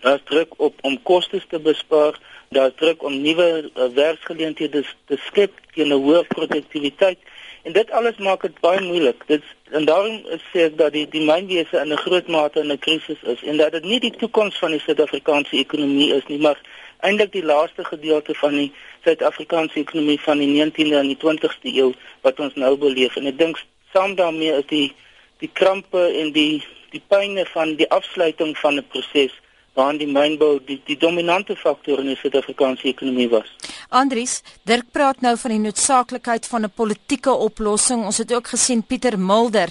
daar's 0.00 0.24
druk 0.30 0.54
op 0.60 0.78
om 0.82 0.98
kostes 1.02 1.46
te 1.48 1.58
bespaar, 1.58 2.18
daar's 2.54 2.76
druk 2.76 3.02
om 3.02 3.20
nuwe 3.22 3.48
uh, 3.64 3.88
werksgeleenthede 3.94 4.84
te 5.06 5.18
skep 5.26 5.52
teen 5.74 5.90
'n 5.94 6.02
hoë 6.02 6.26
produktiwiteit. 6.34 7.18
En 7.66 7.72
dit 7.72 7.90
alles 7.90 8.16
maak 8.16 8.42
dit 8.46 8.58
baie 8.62 8.80
moeilik. 8.80 9.22
Dit 9.26 9.42
en 9.74 9.84
daarom 9.84 10.20
sê 10.50 10.66
ek 10.68 10.74
dat 10.78 10.92
die 10.94 11.06
die 11.10 11.22
mynwese 11.26 11.80
in 11.82 11.92
'n 11.92 12.02
groot 12.04 12.28
mate 12.34 12.60
in 12.60 12.70
'n 12.72 12.78
krisis 12.78 13.22
is 13.32 13.42
en 13.42 13.56
dat 13.56 13.72
dit 13.72 13.84
nie 13.84 13.98
die 14.00 14.12
toekoms 14.20 14.58
van 14.58 14.70
die 14.70 14.82
Suid-Afrikaanse 14.84 15.56
ekonomie 15.58 16.12
is 16.14 16.26
nie, 16.26 16.38
maar 16.38 16.60
eintlik 17.00 17.32
die 17.32 17.42
laaste 17.44 17.84
gedeelte 17.84 18.34
van 18.34 18.54
die 18.54 18.72
Suid-Afrikaanse 19.04 19.78
ekonomie 19.80 20.20
van 20.20 20.38
die 20.38 20.52
19de 20.54 20.96
en 20.96 21.10
die 21.10 21.18
20ste 21.24 21.74
eeu 21.74 21.90
wat 22.20 22.40
ons 22.40 22.54
nou 22.54 22.76
beleef. 22.76 23.16
En 23.16 23.26
ek 23.26 23.38
dink 23.38 23.58
saam 23.92 24.14
daarmee 24.14 24.52
is 24.60 24.66
die 24.66 24.92
die 25.38 25.50
krampe 25.52 26.06
en 26.22 26.32
die 26.32 26.62
die 26.90 27.02
pynne 27.08 27.46
van 27.46 27.74
die 27.74 27.90
afsluiting 27.90 28.58
van 28.58 28.78
'n 28.78 28.86
proses 28.94 29.34
waarin 29.76 30.00
die 30.00 30.08
mynbou 30.08 30.58
die 30.64 30.80
die 30.88 30.96
dominante 30.96 31.56
faktor 31.56 32.00
in 32.00 32.10
die 32.10 32.16
Suid-Afrikaanse 32.16 32.88
ekonomie 32.88 33.28
was. 33.28 33.48
Andries, 33.88 34.40
Dirk 34.64 34.90
praat 34.92 35.20
nou 35.20 35.36
van 35.36 35.54
die 35.54 35.62
noodsaaklikheid 35.68 36.46
van 36.46 36.64
'n 36.64 36.72
politieke 36.74 37.32
oplossing. 37.32 38.04
Ons 38.04 38.18
het 38.18 38.32
ook 38.32 38.48
gesien 38.48 38.82
Pieter 38.82 39.18
Mulder 39.18 39.68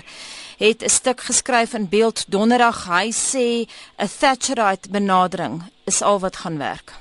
het 0.57 0.83
'n 0.83 0.89
stuk 0.89 1.21
geskryf 1.21 1.73
in 1.73 1.89
Beeld 1.89 2.25
Donderdag. 2.31 2.85
Hy 2.85 3.11
sê 3.11 3.67
'n 3.97 4.09
Thatcherite 4.19 4.89
benadering 4.89 5.63
is 5.85 6.01
al 6.01 6.19
wat 6.19 6.35
gaan 6.35 6.57
werk. 6.57 6.93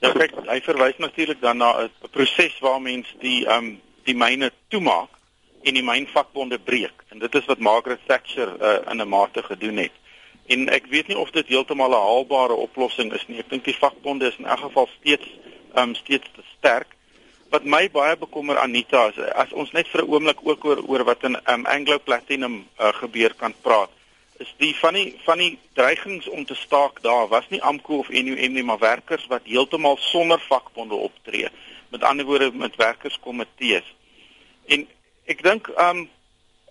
Ja, 0.00 0.12
kyk, 0.12 0.32
hy 0.46 0.60
verwys 0.60 0.98
natuurlik 0.98 1.40
dan 1.40 1.56
na 1.56 1.84
'n 1.84 1.90
proses 2.10 2.58
waar 2.60 2.80
mens 2.80 3.14
die 3.20 3.46
ehm 3.46 3.64
um, 3.64 3.80
die 4.04 4.14
myne 4.14 4.52
toemaak 4.68 5.10
en 5.62 5.74
die 5.74 5.82
mynvakbonde 5.82 6.58
breek. 6.58 7.04
En 7.08 7.18
dit 7.18 7.34
is 7.34 7.44
wat 7.44 7.58
Margaret 7.58 8.00
Thatcher 8.06 8.48
uh, 8.60 8.90
in 8.90 9.00
'n 9.00 9.08
mate 9.08 9.42
gedoen 9.42 9.76
het. 9.76 9.92
En 10.46 10.68
ek 10.68 10.86
weet 10.86 11.06
nie 11.06 11.18
of 11.18 11.30
dit 11.30 11.46
heeltemal 11.46 11.90
'n 11.90 12.06
haalbare 12.08 12.54
oplossing 12.54 13.12
is 13.12 13.26
nie. 13.26 13.38
Ek 13.38 13.50
dink 13.50 13.64
die 13.64 13.76
vakbonde 13.76 14.26
is 14.26 14.38
in 14.38 14.46
elk 14.46 14.60
geval 14.68 14.88
steeds 14.98 15.26
ehm 15.74 15.88
um, 15.88 15.94
steeds 15.94 16.28
te 16.34 16.42
sterk. 16.58 16.94
Wat 17.50 17.64
my 17.64 17.90
baie 17.90 18.16
bekommer 18.16 18.58
Anita 18.58 19.08
is 19.08 19.18
as 19.18 19.52
ons 19.52 19.72
net 19.72 19.88
vir 19.88 20.02
'n 20.02 20.10
oomblik 20.10 20.38
ook 20.42 20.64
oor 20.64 20.82
oor 20.86 21.04
wat 21.04 21.24
in 21.24 21.36
ehm 21.36 21.60
um, 21.60 21.66
Anglo 21.66 21.98
Platinum 21.98 22.66
uh, 22.78 22.92
gebeur 22.92 23.34
kan 23.34 23.54
praat 23.62 23.90
is 24.38 24.54
die 24.60 24.74
van 24.76 24.96
die 24.96 25.14
van 25.24 25.38
die 25.40 25.58
dreigings 25.72 26.28
om 26.28 26.44
te 26.44 26.54
staak 26.54 27.00
daar 27.02 27.28
was 27.28 27.48
nie 27.48 27.62
AMKU 27.62 27.98
of 28.02 28.08
NUM 28.08 28.52
nie 28.52 28.62
maar 28.62 28.78
werkers 28.78 29.26
wat 29.32 29.48
heeltemal 29.48 29.96
sonder 30.00 30.40
vakbonde 30.48 30.94
optree 30.94 31.48
met 31.88 32.02
ander 32.02 32.26
woorde 32.26 32.50
met 32.52 32.76
werkerskomitees 32.76 33.88
en 34.66 34.86
ek 35.24 35.42
dink 35.42 35.70
um 35.88 36.06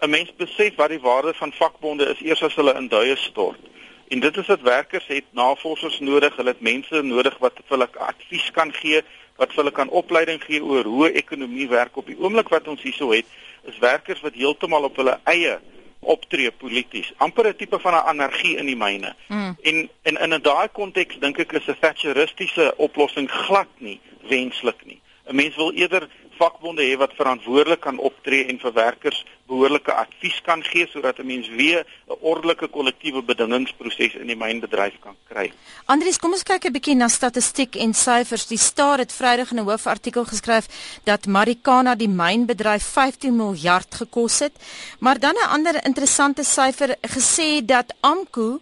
'n 0.06 0.10
mens 0.10 0.32
besef 0.36 0.76
wat 0.76 0.90
die 0.90 1.00
waarde 1.00 1.34
van 1.34 1.52
vakbonde 1.54 2.06
is 2.06 2.22
eers 2.22 2.44
as 2.44 2.56
hulle 2.56 2.74
in 2.74 2.88
duie 2.88 3.16
stort. 3.16 3.60
En 4.08 4.20
dit 4.20 4.38
is 4.38 4.46
dat 4.46 4.62
werkers 4.62 5.08
het 5.08 5.24
navorsers 5.32 6.00
nodig, 6.00 6.36
hulle 6.36 6.50
het 6.50 6.62
mense 6.62 7.02
nodig 7.02 7.38
wat 7.38 7.54
vir 7.56 7.78
hulle 7.78 7.90
advies 7.98 8.52
kan 8.52 8.74
gee, 8.74 9.02
wat 9.36 9.54
vir 9.54 9.64
hulle 9.64 9.72
kan 9.76 9.90
opleiding 9.90 10.44
gee 10.44 10.64
oor 10.64 10.84
hoe 10.84 11.12
ekonomie 11.12 11.68
werk 11.70 11.98
op 11.98 12.06
die 12.06 12.20
oomblik 12.20 12.50
wat 12.54 12.68
ons 12.68 12.82
hierso 12.82 13.10
het, 13.12 13.26
is 13.66 13.80
werkers 13.82 14.22
wat 14.22 14.38
heeltemal 14.38 14.84
op 14.84 14.96
hulle 15.02 15.18
eie 15.24 15.58
optree 16.06 16.52
polities, 16.52 17.14
amper 17.18 17.48
'n 17.48 17.56
tipe 17.56 17.80
van 17.80 17.94
'n 17.94 18.08
anargie 18.14 18.58
in 18.58 18.66
die 18.66 18.76
myne. 18.76 19.16
Mm. 19.28 19.58
En 19.62 19.90
en 20.02 20.18
in 20.18 20.34
'n 20.34 20.42
daai 20.42 20.68
konteks 20.68 21.18
dink 21.20 21.40
ek 21.40 21.52
is 21.52 21.68
'n 21.68 21.78
Thatcheristiese 21.80 22.74
oplossing 22.78 23.32
glad 23.32 23.68
nie 23.78 24.00
wenslik 24.30 24.86
nie. 24.86 25.02
'n 25.28 25.36
Mens 25.36 25.56
wil 25.56 25.72
eerder 25.72 26.08
vakbonde 26.38 26.84
hê 26.84 26.98
wat 26.98 27.14
verantwoordelik 27.16 27.82
kan 27.82 27.98
optree 27.98 28.46
en 28.52 28.60
vir 28.60 28.74
werkers 28.74 29.24
behoorlike 29.48 29.94
advies 29.94 30.42
kan 30.42 30.64
gee 30.64 30.88
sodat 30.88 31.20
'n 31.20 31.26
mens 31.26 31.48
weer 31.50 31.86
'n 32.10 32.18
ordelike 32.22 32.68
kollektiewe 32.68 33.22
bedingingsproses 33.22 34.14
in 34.16 34.28
die 34.28 34.36
mynbedryf 34.36 34.94
kan 35.00 35.16
kry. 35.30 35.52
Andries, 35.86 36.18
kom 36.18 36.32
ons 36.32 36.44
kyk 36.44 36.66
'n 36.66 36.72
bietjie 36.72 36.96
na 36.96 37.08
statistiek 37.08 37.76
en 37.76 37.94
syfers. 37.94 38.48
Die 38.48 38.58
Staat 38.58 39.00
het 39.00 39.14
Vrydag 39.14 39.52
in 39.52 39.60
'n 39.60 39.68
hoofartikel 39.70 40.26
geskryf 40.26 40.66
dat 41.04 41.26
Marikana 41.26 41.96
die 41.96 42.10
mynbedryf 42.10 42.84
15 42.84 43.36
miljard 43.36 43.96
gekos 43.96 44.40
het, 44.40 44.54
maar 45.00 45.20
dan 45.20 45.36
'n 45.36 45.50
ander 45.50 45.86
interessante 45.86 46.44
syfer 46.44 46.96
gesê 47.02 47.66
dat 47.66 47.94
Amku 48.02 48.60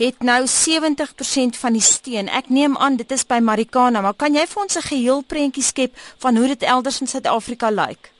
het 0.00 0.22
nou 0.22 0.46
70% 0.46 1.58
van 1.60 1.72
die 1.76 1.84
steun. 1.84 2.28
Ek 2.28 2.48
neem 2.48 2.76
aan 2.76 2.96
dit 2.96 3.10
is 3.12 3.26
by 3.26 3.38
Marikana, 3.44 4.00
maar 4.00 4.16
kan 4.16 4.34
jy 4.34 4.46
vir 4.46 4.62
ons 4.62 4.76
'n 4.76 4.88
geheel 4.88 5.20
prentjie 5.22 5.62
skep 5.62 5.92
van 6.18 6.36
hoe 6.36 6.46
dit 6.46 6.62
elders 6.62 7.00
in 7.00 7.06
Suid-Afrika 7.06 7.70
lyk? 7.70 8.12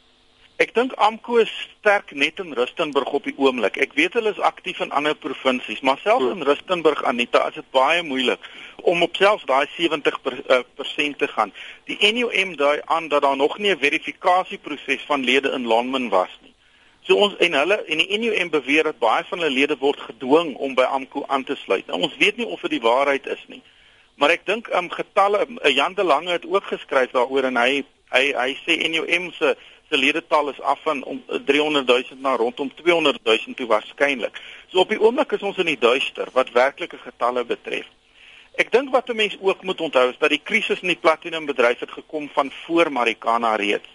Ek 0.61 0.75
dink 0.75 0.93
Amko 1.01 1.39
is 1.41 1.53
sterk 1.79 2.11
net 2.13 2.39
in 2.43 2.53
Rustenburg 2.53 3.09
op 3.17 3.25
die 3.25 3.33
oomblik. 3.41 3.79
Ek 3.81 3.95
weet 3.97 4.13
hulle 4.13 4.35
is 4.35 4.43
aktief 4.45 4.83
in 4.85 4.93
ander 4.93 5.15
provinsies, 5.17 5.81
maar 5.81 5.97
selfs 6.03 6.35
in 6.35 6.45
Rustenburg 6.45 7.01
Anita 7.09 7.47
is 7.49 7.55
dit 7.55 7.71
baie 7.73 8.03
moeilik 8.03 8.45
om 8.83 9.01
op 9.03 9.17
selfs 9.17 9.47
daai 9.49 9.65
70% 9.79 10.05
eh, 10.53 11.17
te 11.17 11.29
gaan. 11.33 11.55
Die 11.89 11.97
NUM 12.13 12.57
dui 12.61 12.77
aan 12.85 13.09
dat 13.09 13.23
daar 13.23 13.41
nog 13.41 13.57
nie 13.59 13.73
'n 13.73 13.81
verifikasieproses 13.81 15.05
van 15.07 15.25
lede 15.25 15.51
in 15.51 15.67
Lonmin 15.67 16.09
was 16.09 16.39
nie. 16.43 16.50
So 17.11 17.17
ons 17.19 17.33
en 17.43 17.57
hulle 17.59 17.77
en 17.91 17.99
die 17.99 18.19
NUM 18.23 18.53
beweer 18.53 18.87
dat 18.87 19.01
baie 19.03 19.25
van 19.27 19.41
hulle 19.43 19.51
lede 19.51 19.75
word 19.81 19.99
gedwing 20.07 20.53
om 20.63 20.77
by 20.79 20.85
AMKU 20.95 21.25
aan 21.27 21.43
te 21.43 21.57
sluit. 21.59 21.89
Nou, 21.89 22.05
ons 22.07 22.13
weet 22.21 22.37
nie 22.39 22.47
of 22.47 22.61
dit 22.63 22.77
die 22.77 22.85
waarheid 22.85 23.25
is 23.27 23.41
nie. 23.51 23.59
Maar 24.23 24.37
ek 24.37 24.45
dink 24.47 24.69
um 24.79 24.87
getalle 24.95 25.41
uh, 25.43 25.73
Jan 25.75 25.97
de 25.99 26.05
Lange 26.07 26.31
het 26.37 26.47
ook 26.47 26.69
geskryf 26.71 27.11
daaroor 27.17 27.49
en 27.49 27.59
hy 27.59 27.81
hy 28.15 28.21
hy 28.37 28.53
sê 28.61 28.77
NUM 28.93 29.27
se 29.35 29.57
se 29.91 29.99
ledetal 29.99 30.53
is 30.53 30.61
af 30.63 30.79
van 30.87 31.01
om 31.03 31.19
300 31.49 31.91
uh, 31.91 31.97
000 32.13 32.23
na 32.23 32.37
rondom 32.39 32.71
200 32.79 33.19
000 33.27 33.59
toe 33.59 33.67
waarskynlik. 33.67 34.39
So 34.71 34.85
op 34.85 34.95
die 34.95 35.01
oomblik 35.03 35.35
is 35.35 35.43
ons 35.43 35.59
in 35.59 35.73
die 35.73 35.81
duister 35.83 36.31
wat 36.39 36.55
werklike 36.55 37.03
getalle 37.03 37.43
betref. 37.43 37.91
Ek 38.55 38.71
dink 38.71 38.95
wat 38.95 39.11
'n 39.11 39.19
mens 39.19 39.35
ook 39.41 39.67
moet 39.67 39.83
onthou 39.83 40.07
is 40.15 40.23
dat 40.23 40.31
die 40.31 40.45
krisis 40.45 40.87
in 40.87 40.95
die 40.95 41.03
platinumbedryf 41.03 41.83
het 41.83 41.99
gekom 41.99 42.31
van 42.39 42.55
voor 42.63 42.93
Marikana 42.93 43.57
reeds. 43.57 43.91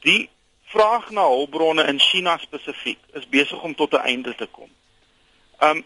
Die 0.00 0.30
vraag 0.68 1.10
na 1.10 1.26
hulpbronne 1.26 1.86
in 1.88 1.98
China 1.98 2.36
spesifiek 2.38 2.98
is 3.12 3.28
besig 3.28 3.62
om 3.62 3.74
tot 3.74 3.92
'n 3.92 4.06
einde 4.12 4.34
te 4.34 4.46
kom. 4.46 4.70
Um 5.60 5.84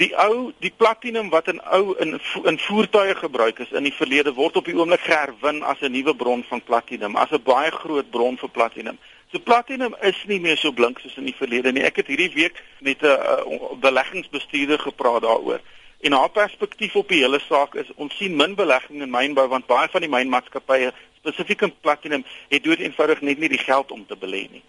die 0.00 0.12
ou 0.16 0.52
die 0.58 0.72
platinum 0.76 1.28
wat 1.28 1.48
in 1.48 1.60
ou 1.60 1.94
in 1.98 2.20
in 2.44 2.58
voertuie 2.58 3.14
gebruik 3.14 3.58
is 3.58 3.70
in 3.70 3.82
die 3.82 3.94
verlede 3.94 4.32
word 4.32 4.56
op 4.56 4.64
die 4.64 4.76
oomblik 4.76 5.04
herwin 5.04 5.62
as 5.62 5.80
'n 5.80 5.92
nuwe 5.92 6.14
bron 6.16 6.44
van 6.48 6.62
platinum, 6.62 7.16
as 7.16 7.30
'n 7.30 7.42
baie 7.42 7.70
groot 7.70 8.10
bron 8.10 8.38
vir 8.38 8.48
platinum. 8.48 8.98
So 9.32 9.38
platinum 9.38 9.94
is 10.00 10.24
nie 10.26 10.40
meer 10.40 10.56
so 10.56 10.72
blink 10.72 10.98
soos 10.98 11.16
in 11.16 11.24
die 11.24 11.36
verlede 11.36 11.72
nie. 11.72 11.82
Ek 11.82 11.96
het 11.96 12.06
hierdie 12.06 12.34
week 12.34 12.62
met 12.80 13.02
'n 13.02 13.06
uh, 13.06 13.78
beleggingsbestuurder 13.80 14.78
gepraat 14.78 15.22
daaroor. 15.22 15.60
En 16.00 16.12
haar 16.12 16.30
perspektief 16.30 16.96
op 16.96 17.08
die 17.08 17.20
hele 17.20 17.40
saak 17.40 17.74
is 17.74 17.92
ons 17.94 18.16
sien 18.16 18.36
min 18.36 18.54
belegging 18.54 19.02
in 19.02 19.10
mynbou 19.10 19.48
want 19.48 19.66
baie 19.66 19.88
van 19.88 20.00
die 20.00 20.10
mynmaatskappye 20.10 20.92
spesifiek 21.20 21.62
in 21.62 21.74
platinum 21.80 22.24
het 22.48 22.64
dood 22.64 22.78
eenvoudig 22.78 23.20
net 23.20 23.38
nie 23.38 23.48
die 23.52 23.62
geld 23.62 23.90
om 23.90 24.06
te 24.06 24.16
belê 24.16 24.46
nie. 24.50 24.62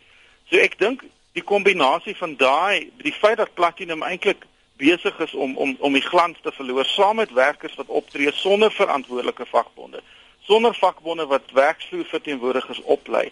So 0.50 0.60
ek 0.60 0.78
dink 0.80 1.04
die 1.38 1.44
kombinasie 1.44 2.16
van 2.20 2.36
daai 2.36 2.90
die 3.04 3.16
feit 3.16 3.40
dat 3.40 3.54
platinum 3.56 4.04
eintlik 4.04 4.48
besig 4.82 5.20
is 5.20 5.34
om 5.34 5.56
om 5.58 5.76
om 5.80 5.94
die 5.94 6.08
glans 6.08 6.40
te 6.42 6.52
verloor 6.52 6.86
saam 6.86 7.22
met 7.22 7.32
werkers 7.38 7.78
wat 7.80 7.88
optree 8.02 8.32
sonder 8.36 8.72
verantwoordelike 8.72 9.46
vakbonde, 9.46 10.02
sonder 10.50 10.76
vakbonde 10.76 11.26
wat 11.32 11.54
werksvloer 11.54 12.06
verteenwoordigers 12.06 12.82
oplei, 12.96 13.30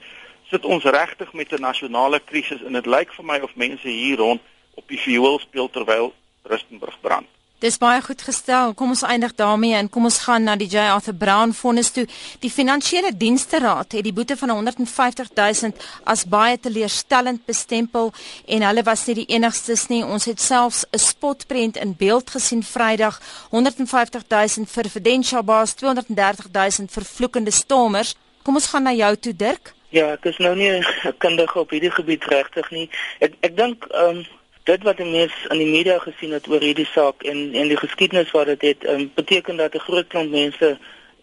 sit 0.49 0.65
ons 0.65 0.83
regtig 0.83 1.33
met 1.33 1.51
'n 1.53 1.61
nasionale 1.61 2.19
krisis 2.19 2.63
en 2.63 2.73
dit 2.73 2.85
lyk 2.85 3.13
vir 3.13 3.25
my 3.25 3.39
of 3.39 3.55
mense 3.55 3.87
hier 3.87 4.17
rond 4.17 4.41
op 4.73 4.87
die 4.87 4.97
fuel 4.97 5.39
speel 5.39 5.69
terwyl 5.69 6.13
Rustenburg 6.43 6.97
brand. 7.01 7.27
Dis 7.59 7.75
baie 7.75 7.99
goed 7.99 8.21
gestel. 8.23 8.71
Kom 8.73 8.93
ons 8.93 9.01
eindig 9.03 9.33
daarmee 9.35 9.75
en 9.75 9.89
kom 9.91 10.05
ons 10.07 10.21
gaan 10.23 10.45
na 10.47 10.53
die 10.55 10.69
J 10.71 10.85
Arthur 10.93 11.17
Brown 11.19 11.51
vonnis 11.51 11.89
toe. 11.91 12.05
Die 12.39 12.51
finansiële 12.51 13.11
dienste 13.11 13.59
raad 13.59 13.91
het 13.97 14.05
die 14.07 14.13
boete 14.15 14.37
van 14.39 14.53
150 14.53 15.33
000 15.35 15.73
as 16.07 16.23
baie 16.23 16.55
teleurstellend 16.55 17.43
bestempel 17.45 18.13
en 18.47 18.63
hulle 18.63 18.85
was 18.87 19.03
nie 19.09 19.17
die 19.19 19.27
enigstes 19.35 19.89
nie. 19.91 20.05
Ons 20.05 20.29
het 20.31 20.39
selfs 20.39 20.85
'n 20.93 21.03
spotprent 21.03 21.75
in 21.75 21.95
beeld 21.99 22.29
gesien 22.29 22.63
Vrydag. 22.63 23.19
150 23.51 24.23
000 24.29 24.65
vir 24.65 24.89
Fidentia 24.89 25.43
Bas, 25.43 25.73
230 25.73 26.47
000 26.51 26.87
vir 26.87 27.03
vloekende 27.03 27.51
stormers. 27.51 28.15
Kom 28.43 28.55
ons 28.55 28.67
gaan 28.67 28.83
na 28.83 28.93
jou 28.93 29.15
toe 29.15 29.35
Dirk. 29.35 29.73
Ja, 29.89 30.11
ek 30.13 30.25
is 30.25 30.37
nou 30.37 30.55
nie 30.55 30.69
'n 30.69 30.85
kundige 31.17 31.59
op 31.59 31.69
hierdie 31.69 31.91
gebied 31.91 32.23
regtig 32.23 32.71
nie. 32.71 32.89
Ek 33.19 33.33
ek 33.41 33.57
dink 33.57 33.85
ehm 33.91 34.17
um, 34.17 34.25
dit 34.69 34.83
wat 34.85 34.99
mense 35.01 35.49
in 35.53 35.61
die 35.61 35.69
media 35.69 35.97
gesien 36.03 36.33
het 36.35 36.47
oor 36.51 36.61
hierdie 36.61 36.87
saak 36.91 37.23
en 37.31 37.39
en 37.61 37.71
die 37.71 37.79
geskiedenis 37.79 38.33
wat 38.35 38.51
dit 38.51 38.65
het, 38.69 38.89
um, 38.93 39.07
beteken 39.15 39.57
dat 39.57 39.75
'n 39.75 39.85
groot 39.87 40.07
klomp 40.07 40.31
mense 40.31 40.77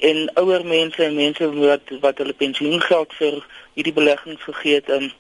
en 0.09 0.31
ouer 0.35 0.65
mense 0.65 1.05
en 1.05 1.15
mense 1.15 1.45
wat 1.55 1.85
wat 2.01 2.19
hulle 2.19 2.35
pensioengeld 2.45 3.15
vir 3.21 3.47
hierdie 3.75 3.99
beleggings 3.99 4.43
gegee 4.43 4.75
het, 4.75 4.91
um, 4.91 5.13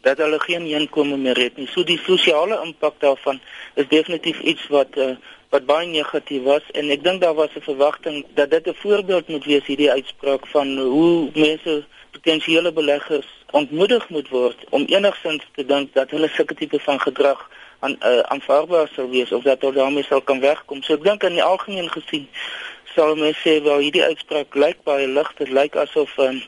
dat 0.00 0.18
hulle 0.18 0.40
geen 0.40 0.66
inkomste 0.66 1.16
meer 1.16 1.38
het 1.38 1.56
nie. 1.56 1.66
So 1.66 1.84
die 1.84 2.00
sosiale 2.04 2.60
impak 2.64 3.00
daarvan 3.00 3.40
is 3.74 3.88
definitief 3.88 4.40
iets 4.40 4.68
wat 4.68 4.96
uh, 4.96 5.16
wat 5.48 5.66
baie 5.66 5.86
negatief 5.88 6.42
was 6.42 6.62
en 6.72 6.90
ek 6.90 7.02
dink 7.04 7.20
daar 7.20 7.34
was 7.34 7.54
'n 7.56 7.68
verwagting 7.70 8.24
dat 8.34 8.50
dit 8.50 8.66
'n 8.66 8.80
voorbeeld 8.84 9.28
moet 9.28 9.44
wees 9.44 9.66
hierdie 9.66 9.90
uitspraak 9.90 10.46
van 10.46 10.78
hoe 10.78 11.30
mense 11.34 11.84
potensiële 12.10 12.72
beleggers 12.72 13.37
ontmoedig 13.50 14.08
moet 14.08 14.28
word 14.28 14.64
om 14.70 14.84
enigsins 14.84 15.44
te 15.54 15.64
dink 15.64 15.94
dat 15.94 16.10
hulle 16.10 16.28
sulke 16.28 16.54
tipe 16.54 16.80
van 16.80 17.00
gedrag 17.00 17.48
aan 17.78 17.96
uh, 18.00 18.18
aanvaarbaar 18.18 18.88
sou 18.92 19.08
wees 19.10 19.32
of 19.32 19.42
dat 19.42 19.60
hulle 19.60 19.74
daarmee 19.74 20.04
sal 20.04 20.20
kan 20.20 20.40
wegkom. 20.40 20.82
So 20.82 20.98
ek 20.98 21.04
dink 21.06 21.24
in 21.24 21.38
die 21.38 21.44
algemeen 21.44 21.90
gesien 21.90 22.26
sal 22.94 23.14
mense 23.16 23.40
sê 23.44 23.58
wel 23.62 23.84
hierdie 23.86 24.04
uitspraak 24.04 24.54
lyk 24.54 24.82
baie 24.84 25.06
lig, 25.06 25.32
dit 25.38 25.52
lyk 25.54 25.76
asof 25.76 26.16
um, 26.18 26.40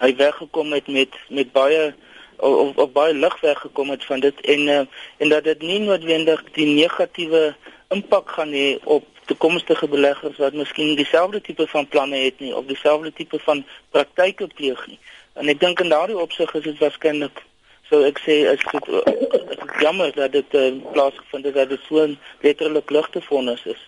hy 0.00 0.12
weggekom 0.16 0.72
het 0.76 0.88
met 0.88 1.16
met 1.28 1.52
baie 1.52 1.94
of, 2.36 2.76
of 2.76 2.92
baie 2.92 3.14
lig 3.14 3.40
weggekom 3.40 3.90
het 3.90 4.04
van 4.04 4.20
dit 4.20 4.40
en 4.40 4.68
uh, 4.68 4.80
en 5.18 5.28
dat 5.34 5.44
dit 5.44 5.62
nie 5.62 5.80
noodwendig 5.80 6.44
die 6.56 6.68
negatiewe 6.74 7.54
impak 7.94 8.30
gaan 8.38 8.52
hê 8.52 8.76
op 8.84 9.04
toekomstige 9.26 9.88
beleggers 9.88 10.38
wat 10.38 10.54
miskien 10.54 10.94
dieselfde 10.96 11.40
tipe 11.40 11.66
van 11.66 11.88
planne 11.88 12.16
het 12.16 12.40
nie 12.40 12.54
of 12.54 12.66
dieselfde 12.66 13.12
tipe 13.12 13.38
van 13.42 13.64
praktyke 13.90 14.46
pleeg 14.54 14.86
nie. 14.86 14.98
En 15.36 15.48
ek 15.48 15.60
dink 15.60 15.80
in 15.80 15.92
daardie 15.92 16.18
opsig 16.18 16.54
is 16.54 16.64
dit 16.64 16.78
waarskynlik 16.80 17.44
so 17.88 18.02
ek 18.02 18.18
sê 18.24 18.36
is 18.50 18.62
dit 18.72 19.74
jammer 19.80 20.10
dat 20.14 20.32
dit 20.32 20.54
uh, 20.58 20.70
plaasgevind 20.92 21.44
het 21.46 21.54
dat 21.54 21.68
dit 21.68 21.82
so 21.88 22.02
'n 22.02 22.18
letterlik 22.42 22.90
ligte 22.90 23.20
vonnis 23.22 23.62
is. 23.64 23.80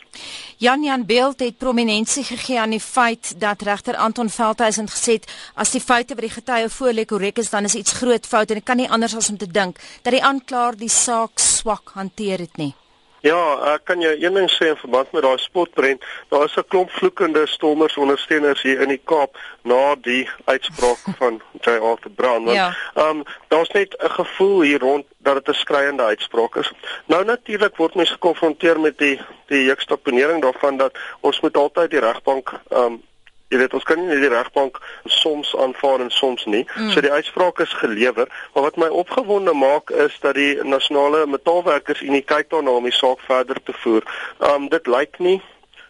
Jan 0.59 0.83
Jan 0.83 1.07
Beeld 1.07 1.41
het 1.41 1.59
prominensie 1.59 2.25
gegee 2.25 2.61
aan 2.61 2.71
die 2.71 2.81
feit 2.81 3.41
dat 3.41 3.63
regter 3.63 3.97
Anton 3.97 4.31
Veldhuisen 4.31 4.89
gesê 4.89 5.13
het 5.13 5.27
as 5.55 5.71
die 5.71 5.81
feite 5.81 6.15
wat 6.15 6.27
die 6.27 6.37
getuie 6.39 6.69
voorlê 6.69 7.05
korrek 7.05 7.39
is 7.39 7.51
dan 7.51 7.65
is 7.65 7.75
iets 7.75 7.93
groot 7.93 8.27
fout 8.27 8.51
en 8.51 8.57
ek 8.57 8.65
kan 8.65 8.77
nie 8.77 8.91
anders 8.91 9.17
as 9.17 9.31
om 9.31 9.39
te 9.39 9.51
dink 9.51 9.79
dat 10.03 10.13
die 10.13 10.23
aanklaer 10.23 10.77
die 10.77 10.91
saak 10.91 11.39
swak 11.39 11.91
hanteer 11.95 12.39
het 12.39 12.57
nie. 12.57 12.75
Ja, 13.21 13.75
ek 13.75 13.85
kan 13.85 14.01
jou 14.01 14.13
een 14.15 14.35
ding 14.35 14.51
sê 14.51 14.69
in 14.71 14.77
verband 14.77 15.13
met 15.13 15.23
daai 15.23 15.39
spotprent, 15.43 16.05
daar 16.31 16.45
is 16.45 16.57
'n 16.57 16.69
klomp 16.69 16.91
vloekende 16.91 17.47
stormers 17.47 17.97
ondersteuners 17.97 18.63
hier 18.63 18.81
in 18.81 18.89
die 18.89 19.01
Kaap 19.05 19.37
na 19.63 19.95
die 19.95 20.29
uitspraak 20.45 20.99
van 21.21 21.43
J. 21.61 21.71
Arthur 21.71 22.11
Brown. 22.11 22.45
Want 22.45 22.57
ja. 22.57 22.77
ehm 22.95 23.09
um, 23.09 23.23
daar's 23.49 23.71
net 23.71 23.97
'n 23.99 24.11
gevoel 24.11 24.61
hier 24.61 24.79
rond 24.81 25.05
dat 25.19 25.35
dit 25.35 25.49
'n 25.49 25.59
skreiende 25.59 26.03
uitspraak 26.03 26.57
is. 26.57 26.73
Nou 27.07 27.25
natuurlik 27.25 27.77
word 27.77 27.95
mense 27.95 28.13
gekonfronteer 28.13 28.81
met 28.81 28.99
die 28.99 29.21
die 29.47 29.65
juxtaponering 29.65 30.43
daarvan 30.43 30.77
dat 30.77 30.99
ons 31.21 31.41
moet 31.41 31.57
altyd 31.57 31.91
die 31.91 32.01
regbank 32.01 32.53
ehm 32.69 32.83
um, 32.83 33.03
Jy 33.49 33.59
weet 33.63 33.75
ons 33.75 33.85
kan 33.89 34.01
nie 34.01 34.21
die 34.21 34.29
regbank 34.29 34.81
soms 35.05 35.55
aanvaar 35.57 36.03
en 36.05 36.11
soms 36.13 36.45
nie. 36.45 36.65
Mm. 36.77 36.91
So 36.93 37.01
die 37.01 37.13
uitspraak 37.13 37.61
is 37.65 37.73
gelewer, 37.81 38.29
maar 38.55 38.69
wat 38.69 38.77
my 38.77 38.89
opgewonde 38.93 39.55
maak 39.57 39.91
is 39.91 40.19
dat 40.21 40.37
die 40.37 40.59
nasionale 40.63 41.27
metaalwerkers 41.27 42.03
unie 42.05 42.23
kyk 42.23 42.51
daarna 42.51 42.77
om 42.77 42.85
die 42.85 42.93
saak 42.93 43.25
verder 43.25 43.63
te 43.65 43.73
voer. 43.85 44.05
Um 44.53 44.69
dit 44.69 44.87
lyk 44.87 45.19
nie 45.19 45.41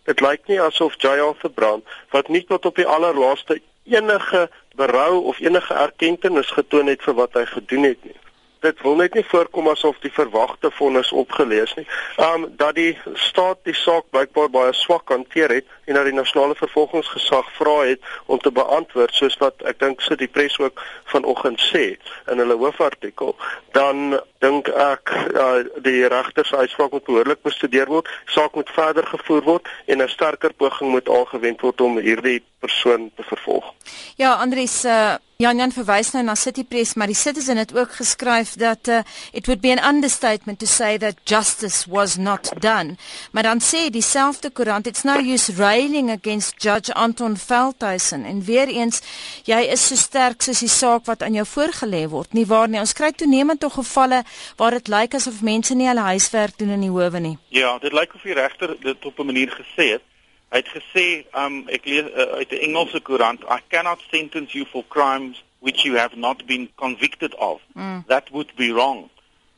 dit 0.09 0.21
lyk 0.25 0.47
nie 0.49 0.61
asof 0.61 0.97
Jayal 1.03 1.35
verbrand 1.43 1.99
wat 2.15 2.31
nie 2.33 2.45
tot 2.49 2.65
op 2.71 2.79
die 2.81 2.87
allerlaaste 2.89 3.59
enige 3.89 4.47
berou 4.81 5.25
of 5.33 5.41
enige 5.45 5.75
erkenning 5.75 6.49
getoon 6.55 6.89
het 6.93 7.05
vir 7.05 7.17
wat 7.21 7.37
hy 7.37 7.45
gedoen 7.53 7.91
het 7.91 8.09
nie 8.09 8.17
dit 8.61 8.81
wil 8.83 8.97
net 8.97 9.15
nie 9.15 9.25
voorkom 9.25 9.69
asof 9.69 9.99
die 10.03 10.13
verwagte 10.13 10.71
vonnis 10.71 11.13
opgelees 11.13 11.75
nie. 11.79 11.87
Um 12.17 12.47
dat 12.57 12.75
die 12.75 12.99
staat 13.15 13.59
die 13.69 13.75
saak 13.75 14.11
blykbaar 14.11 14.51
baie 14.51 14.73
swak 14.73 15.09
hanteer 15.09 15.53
het 15.59 15.67
en 15.85 15.95
dat 15.95 16.05
die 16.05 16.15
nasionale 16.17 16.55
vervolgingsgesag 16.55 17.53
vra 17.57 17.77
het 17.89 18.01
om 18.27 18.39
te 18.39 18.51
beantwoord 18.51 19.15
soos 19.15 19.37
wat 19.43 19.63
ek 19.71 19.79
dink 19.81 20.03
sit 20.05 20.21
die 20.23 20.31
pres 20.31 20.59
ook 20.59 20.83
vanoggend 21.13 21.63
sê 21.71 21.85
in 22.31 22.43
hulle 22.43 22.59
hoofartikel, 22.61 23.37
dan 23.77 24.19
dink 24.45 24.69
ek 24.69 25.13
uh, 25.35 25.63
die 25.83 26.07
regter 26.09 26.47
se 26.47 26.57
uitspraak 26.57 26.93
moet 26.93 27.07
behoorlik 27.09 27.43
bestudeer 27.43 27.89
word, 27.91 28.11
saak 28.27 28.55
moet 28.59 28.71
verder 28.77 29.07
gevoer 29.07 29.43
word 29.47 29.71
en 29.87 30.03
'n 30.03 30.09
sterker 30.09 30.53
poging 30.53 30.91
moet 30.91 31.09
aangewend 31.09 31.61
word 31.61 31.81
om 31.81 31.99
hierdie 31.99 32.43
persoon 32.61 33.11
te 33.17 33.23
vervolg. 33.23 33.73
Ja, 34.17 34.35
Andries 34.35 34.85
uh 34.85 35.17
Jan 35.39 35.61
Jan 35.61 35.71
verwys 35.71 36.09
nou 36.11 36.25
na 36.27 36.35
City 36.35 36.65
Press, 36.67 36.97
maar 36.99 37.07
die 37.07 37.15
Citizen 37.15 37.61
het 37.61 37.71
ook 37.71 37.93
geskryf 37.95 38.57
dat 38.59 38.89
uh, 38.91 39.05
it 39.31 39.47
would 39.47 39.61
be 39.63 39.71
an 39.71 39.95
understatement 39.95 40.59
to 40.59 40.67
say 40.67 40.99
that 40.99 41.21
justice 41.25 41.87
was 41.91 42.17
not 42.17 42.51
done. 42.59 42.97
Maar 43.31 43.43
dan 43.43 43.63
sê 43.63 43.85
dieselfde 43.91 44.51
koerant, 44.51 44.91
it's 44.91 45.05
no 45.07 45.15
use 45.23 45.55
railing 45.55 46.11
against 46.11 46.59
Judge 46.63 46.95
Anton 46.95 47.37
Veldhuisen 47.37 48.25
en 48.25 48.43
weer 48.43 48.67
eens 48.67 48.99
jy 49.47 49.61
is 49.71 49.87
so 49.87 49.95
sterk 49.95 50.43
soos 50.43 50.65
die 50.67 50.73
saak 50.75 51.07
wat 51.07 51.23
aan 51.23 51.39
jou 51.39 51.47
voorgelê 51.47 52.03
word. 52.11 52.35
Nie 52.35 52.47
waar 52.51 52.67
nie. 52.67 52.83
Ons 52.83 52.99
kry 52.99 53.15
toenemend 53.15 53.63
tog 53.63 53.79
gevalle 53.79 54.25
waar 54.59 54.75
dit 54.75 54.91
lyk 54.91 55.15
asof 55.15 55.39
mense 55.47 55.79
nie 55.79 55.87
hulle 55.87 56.11
huiswerk 56.11 56.59
doen 56.59 56.75
in 56.81 56.89
die 56.89 56.91
howe 56.91 57.23
nie. 57.23 57.37
Ja, 57.55 57.77
dit 57.79 57.95
lyk 57.95 58.19
of 58.19 58.27
die 58.27 58.35
regter 58.35 58.75
dit 58.83 59.07
op 59.07 59.23
'n 59.23 59.31
manier 59.31 59.55
gesê 59.55 59.93
het. 59.95 60.08
Hy 60.49 60.63
het 60.63 60.69
gesê, 60.73 61.07
um 61.37 61.61
ek 61.69 61.85
lees 61.85 62.09
uh, 62.09 62.41
uit 62.41 62.51
'n 62.53 62.63
Engelse 62.69 63.01
koerant, 63.01 63.43
I 63.45 63.61
cannot 63.69 64.01
sentence 64.11 64.57
you 64.57 64.65
for 64.65 64.85
crimes 64.89 65.43
which 65.59 65.83
you 65.85 65.99
have 65.99 66.17
not 66.17 66.47
been 66.47 66.69
convicted 66.77 67.35
of. 67.35 67.61
Mm. 67.75 68.07
That 68.07 68.31
would 68.31 68.55
be 68.57 68.73
wrong. 68.73 69.11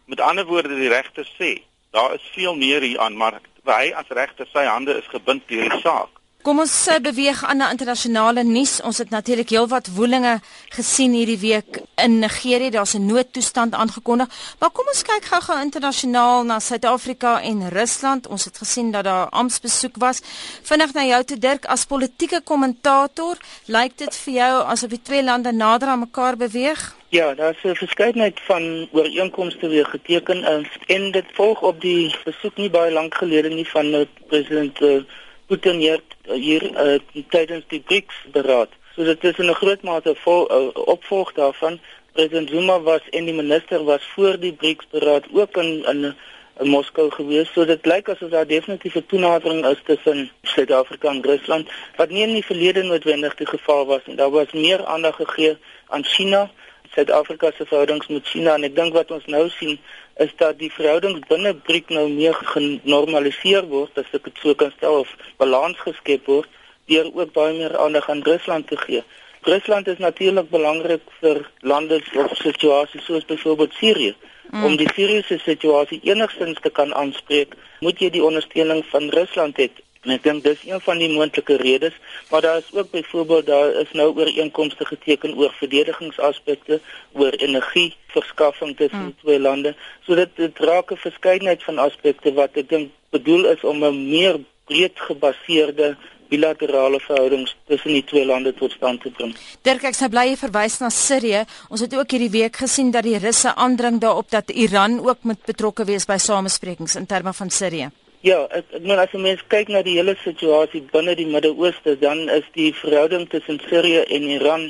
Met 0.05 0.21
ander 0.21 0.47
woorde 0.47 0.75
die 0.75 0.89
regter 0.89 1.29
sê, 1.39 1.63
daar 1.91 2.15
is 2.15 2.31
veel 2.33 2.57
meer 2.57 2.81
hier 2.83 2.99
aan, 2.99 3.17
maar 3.17 3.41
hy 3.65 3.93
as 3.95 4.09
regter 4.09 4.47
sy 4.51 4.65
hande 4.65 4.97
is 4.99 5.07
gebind 5.07 5.47
deur 5.47 5.69
die 5.69 5.81
saak. 5.81 6.20
Kom 6.41 6.63
ons 6.63 6.73
eh, 6.89 6.97
beweeg 7.05 7.43
aan 7.45 7.59
na 7.61 7.67
internasionale 7.69 8.41
nuus. 8.49 8.79
Ons 8.81 8.99
het 9.03 9.11
natuurlik 9.13 9.51
heelwat 9.53 9.91
woelinge 9.93 10.39
gesien 10.73 11.13
hierdie 11.13 11.37
week 11.43 11.83
in 12.01 12.19
Nigerië. 12.23 12.71
Daar's 12.73 12.95
'n 12.97 13.07
noodtoestand 13.07 13.75
aangekondig. 13.75 14.29
Maar 14.59 14.71
kom 14.71 14.87
ons 14.87 15.03
kyk 15.03 15.25
gou-gou 15.25 15.61
internasionaal 15.61 16.45
na 16.45 16.59
Suid-Afrika 16.59 17.43
en 17.43 17.69
Rusland. 17.69 18.27
Ons 18.27 18.45
het 18.45 18.59
gesien 18.59 18.91
dat 18.91 19.05
daar 19.05 19.29
amptbesoek 19.29 19.97
was. 19.97 20.21
Vinnig 20.63 20.93
na 20.93 21.05
jou 21.05 21.25
toe 21.25 21.39
Dirk 21.39 21.65
as 21.65 21.85
politieke 21.85 22.41
kommentator, 22.41 23.37
lyk 23.67 23.99
dit 23.99 24.17
vir 24.17 24.35
jou 24.35 24.65
asof 24.65 24.91
die 24.91 25.03
twee 25.03 25.23
lande 25.23 25.53
nader 25.53 25.89
aan 25.89 25.99
mekaar 25.99 26.37
beweeg? 26.37 26.97
Ja, 27.09 27.35
daar 27.35 27.51
is 27.51 27.71
'n 27.71 27.75
verskeidenheid 27.75 28.41
van 28.41 28.89
ooreenkomste 28.93 29.69
weer 29.69 29.87
geteken 29.87 30.45
en 30.87 31.11
dit 31.11 31.25
volg 31.33 31.61
op 31.61 31.81
die 31.81 32.17
besoek 32.25 32.57
nie 32.57 32.71
baie 32.71 32.93
lank 32.93 33.15
gelede 33.15 33.49
nie 33.49 33.69
van 33.69 33.95
eh, 33.95 34.07
president 34.29 34.81
uh, 34.81 35.03
Putin 35.51 35.81
hier 35.83 36.01
hier 36.31 36.63
uh, 36.79 36.99
tydens 37.35 37.65
die 37.69 37.81
BRICS 37.81 38.15
beraad. 38.33 38.71
So 38.95 39.05
dit 39.05 39.25
is 39.25 39.39
'n 39.39 39.55
groot 39.61 39.83
mate 39.83 40.15
vol 40.25 40.47
uh, 40.47 40.71
opvolg 40.95 41.33
daarvan. 41.33 41.81
President 42.13 42.51
Zuma 42.51 42.81
was 42.81 43.09
en 43.11 43.25
die 43.25 43.35
minister 43.35 43.85
was 43.85 44.05
voor 44.15 44.39
die 44.39 44.53
BRICS 44.53 44.87
beraad 44.91 45.25
ook 45.33 45.57
in 45.57 45.85
in 45.93 46.15
in 46.61 46.69
Moskou 46.69 47.11
gewees. 47.11 47.53
So 47.53 47.65
dit 47.65 47.87
lyk 47.87 48.09
asof 48.09 48.31
daar 48.31 48.47
definitief 48.47 48.95
'n 48.95 49.07
toenadering 49.07 49.67
is 49.67 49.81
tussen 49.85 50.31
Suid-Afrika 50.43 51.09
en 51.09 51.23
Rusland 51.23 51.69
wat 51.97 52.11
nie 52.11 52.23
in 52.23 52.35
die 52.35 52.45
verlede 52.45 52.83
noodwendig 52.83 53.35
die 53.35 53.47
geval 53.47 53.87
was 53.87 54.07
nie. 54.07 54.17
Daar 54.17 54.31
was 54.31 54.53
meer 54.53 54.85
aandag 54.85 55.17
gegee 55.17 55.57
aan 55.87 56.05
China, 56.05 56.51
Suid-Afrika 56.95 57.53
se 57.57 57.67
verhoudings 57.67 58.09
met 58.11 58.27
China 58.27 58.55
en 58.55 58.67
ek 58.67 58.75
dink 58.77 58.95
wat 58.95 59.11
ons 59.15 59.27
nou 59.31 59.45
sien 59.55 59.79
is 60.25 60.33
dat 60.43 60.59
die 60.59 60.73
verhoudings 60.75 61.27
binne 61.29 61.55
BRIC 61.69 61.93
nou 61.95 62.09
meer 62.11 62.35
genormaliseer 62.53 63.69
word, 63.71 63.99
as 63.99 64.11
ek 64.17 64.27
dit 64.29 64.43
so 64.43 64.55
kan 64.59 64.73
stel, 64.77 65.05
of 65.05 65.13
balans 65.39 65.79
geskep 65.87 66.27
word 66.27 66.51
deur 66.91 67.07
ook 67.15 67.33
baie 67.37 67.55
meer 67.55 67.77
aandag 67.79 68.09
aan 68.11 68.25
Rusland 68.27 68.67
te 68.67 68.77
gee. 68.77 69.05
Rusland 69.47 69.87
is 69.89 70.03
natuurlik 70.03 70.51
belangrik 70.51 71.05
vir 71.21 71.45
lande 71.61 72.01
of 72.25 72.35
situasies 72.37 73.05
soos 73.07 73.25
byvoorbeeld 73.25 73.77
Sirië. 73.79 74.15
Mm. 74.51 74.65
Om 74.65 74.77
die 74.77 74.89
Siriëse 74.95 75.39
situasie 75.39 76.01
enigstens 76.11 76.59
te 76.61 76.71
kan 76.75 76.91
aanspreek, 76.95 77.55
moet 77.81 78.03
jy 78.03 78.11
die 78.11 78.25
ondersteuning 78.25 78.83
van 78.91 79.09
Rusland 79.15 79.63
hê. 79.63 79.71
En 80.01 80.15
ek 80.15 80.23
dink 80.25 80.45
dis 80.45 80.61
een 80.65 80.81
van 80.81 81.01
die 81.03 81.11
moontlike 81.13 81.57
redes, 81.61 81.97
maar 82.31 82.41
daar 82.41 82.63
is 82.63 82.71
ook 82.73 82.91
byvoorbeeld 82.91 83.47
daar 83.47 83.75
is 83.83 83.91
nou 83.93 84.07
ooreenkomste 84.17 84.87
geteken 84.89 85.35
oor 85.37 85.53
verdedigingsaspekte, 85.59 86.81
oor 87.13 87.37
energieverskaffing 87.37 88.77
tussen 88.77 89.11
hmm. 89.11 89.17
twee 89.21 89.41
lande. 89.41 89.75
So 90.07 90.15
dit 90.15 90.33
dit 90.37 90.59
raak 90.59 90.93
'n 90.93 91.05
verskeidenheid 91.05 91.63
van 91.63 91.79
aspekte 91.79 92.33
wat 92.33 92.57
ek 92.57 92.69
dink 92.69 92.91
bedoel 93.11 93.45
is 93.53 93.65
om 93.65 93.85
'n 93.85 94.09
meer 94.09 94.41
breed 94.65 94.97
gebaseerde 94.97 95.97
bilaterale 96.29 97.01
verhoudings 97.01 97.57
tussen 97.67 97.93
die 97.93 98.05
twee 98.05 98.25
lande 98.25 98.55
tot 98.55 98.73
stand 98.73 99.03
te 99.03 99.11
bring. 99.11 99.37
Dirk, 99.67 99.85
ek 99.85 99.97
sê 99.99 100.09
bly 100.09 100.31
jy 100.31 100.37
verwys 100.37 100.79
na 100.81 100.89
Sirië. 100.89 101.45
Ons 101.69 101.81
het 101.81 101.95
ook 101.95 102.11
hierdie 102.11 102.31
week 102.31 102.57
gesien 102.57 102.91
dat 102.91 103.05
die 103.05 103.19
Russe 103.19 103.55
aandring 103.55 104.01
daarop 104.01 104.31
dat 104.31 104.51
Iran 104.51 105.01
ook 105.01 105.27
moet 105.29 105.43
betrokke 105.45 105.85
wees 105.85 106.07
by 106.07 106.17
samesprekings 106.17 106.97
in 106.97 107.07
terme 107.07 107.33
van 107.33 107.51
Sirië. 107.51 107.91
Ja, 108.21 108.43
ek, 108.53 108.67
ek 108.77 108.83
meen 108.85 108.99
as 109.01 109.13
jy 109.15 109.19
mens 109.25 109.41
kyk 109.49 109.71
na 109.73 109.81
die 109.81 109.95
hele 109.97 110.13
situasie 110.21 110.83
binne 110.93 111.15
die 111.17 111.25
Midde-Ooste, 111.25 111.95
dan 112.03 112.27
is 112.29 112.45
die 112.53 112.69
verhouding 112.77 113.25
tussen 113.33 113.57
Sirië 113.65 114.03
en 114.13 114.27
Iran 114.35 114.67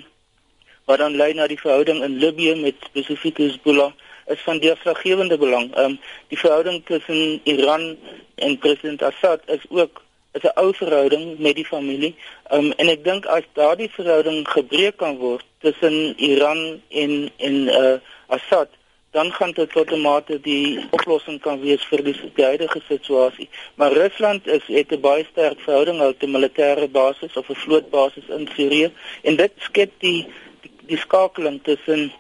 wat 0.87 1.03
dan 1.03 1.17
lei 1.19 1.33
na 1.35 1.49
die 1.51 1.59
verhouding 1.59 1.99
in 2.07 2.15
Libië 2.23 2.55
met 2.61 2.79
spesifiek 2.93 3.41
Hezbollah 3.43 3.91
is 4.31 4.39
van 4.47 4.63
deurslaggewende 4.63 5.39
belang. 5.43 5.67
Ehm 5.75 5.97
um, 5.97 5.99
die 6.31 6.39
verhouding 6.39 6.79
tussen 6.87 7.41
Iran 7.51 7.97
en 8.39 8.59
president 8.63 9.03
Assad 9.03 9.43
is 9.57 9.67
ook 9.69 9.99
is 10.39 10.47
'n 10.47 10.55
ou 10.55 10.71
verhouding 10.75 11.39
met 11.39 11.59
die 11.59 11.67
familie. 11.67 12.15
Ehm 12.55 12.71
um, 12.71 12.73
en 12.79 12.89
ek 12.95 13.05
dink 13.05 13.27
as 13.27 13.51
daardie 13.59 13.91
verhouding 13.91 14.47
gebreek 14.49 14.97
kan 15.03 15.19
word 15.19 15.45
tussen 15.59 16.15
Iran 16.19 16.83
en 16.89 17.31
en 17.37 17.57
uh 17.83 17.97
Assad 18.27 18.71
dan 19.11 19.33
gaan 19.33 19.53
dit 19.53 19.73
tot 19.73 19.91
'n 19.91 20.01
mate 20.01 20.41
die 20.41 20.87
oplossing 20.91 21.41
kan 21.41 21.61
wees 21.61 21.85
vir 21.85 22.05
die, 22.05 22.17
die 22.35 22.45
huidige 22.45 22.81
situasie. 22.89 23.49
Maar 23.75 23.93
Rusland 23.93 24.47
is 24.47 24.63
het 24.67 24.93
'n 24.93 25.01
baie 25.01 25.27
sterk 25.31 25.61
verhouding 25.61 25.99
hou 25.99 26.15
te 26.15 26.27
militêre 26.27 26.89
basis 26.89 27.37
of 27.37 27.49
'n 27.49 27.55
vlootbasis 27.55 28.29
in 28.29 28.49
Sirië 28.55 28.93
en 29.23 29.37
dit 29.37 29.53
skep 29.57 29.91
die 29.99 30.27
die, 30.63 30.71
die 30.87 30.97
skakeling 30.97 31.61
tussen 31.63 32.13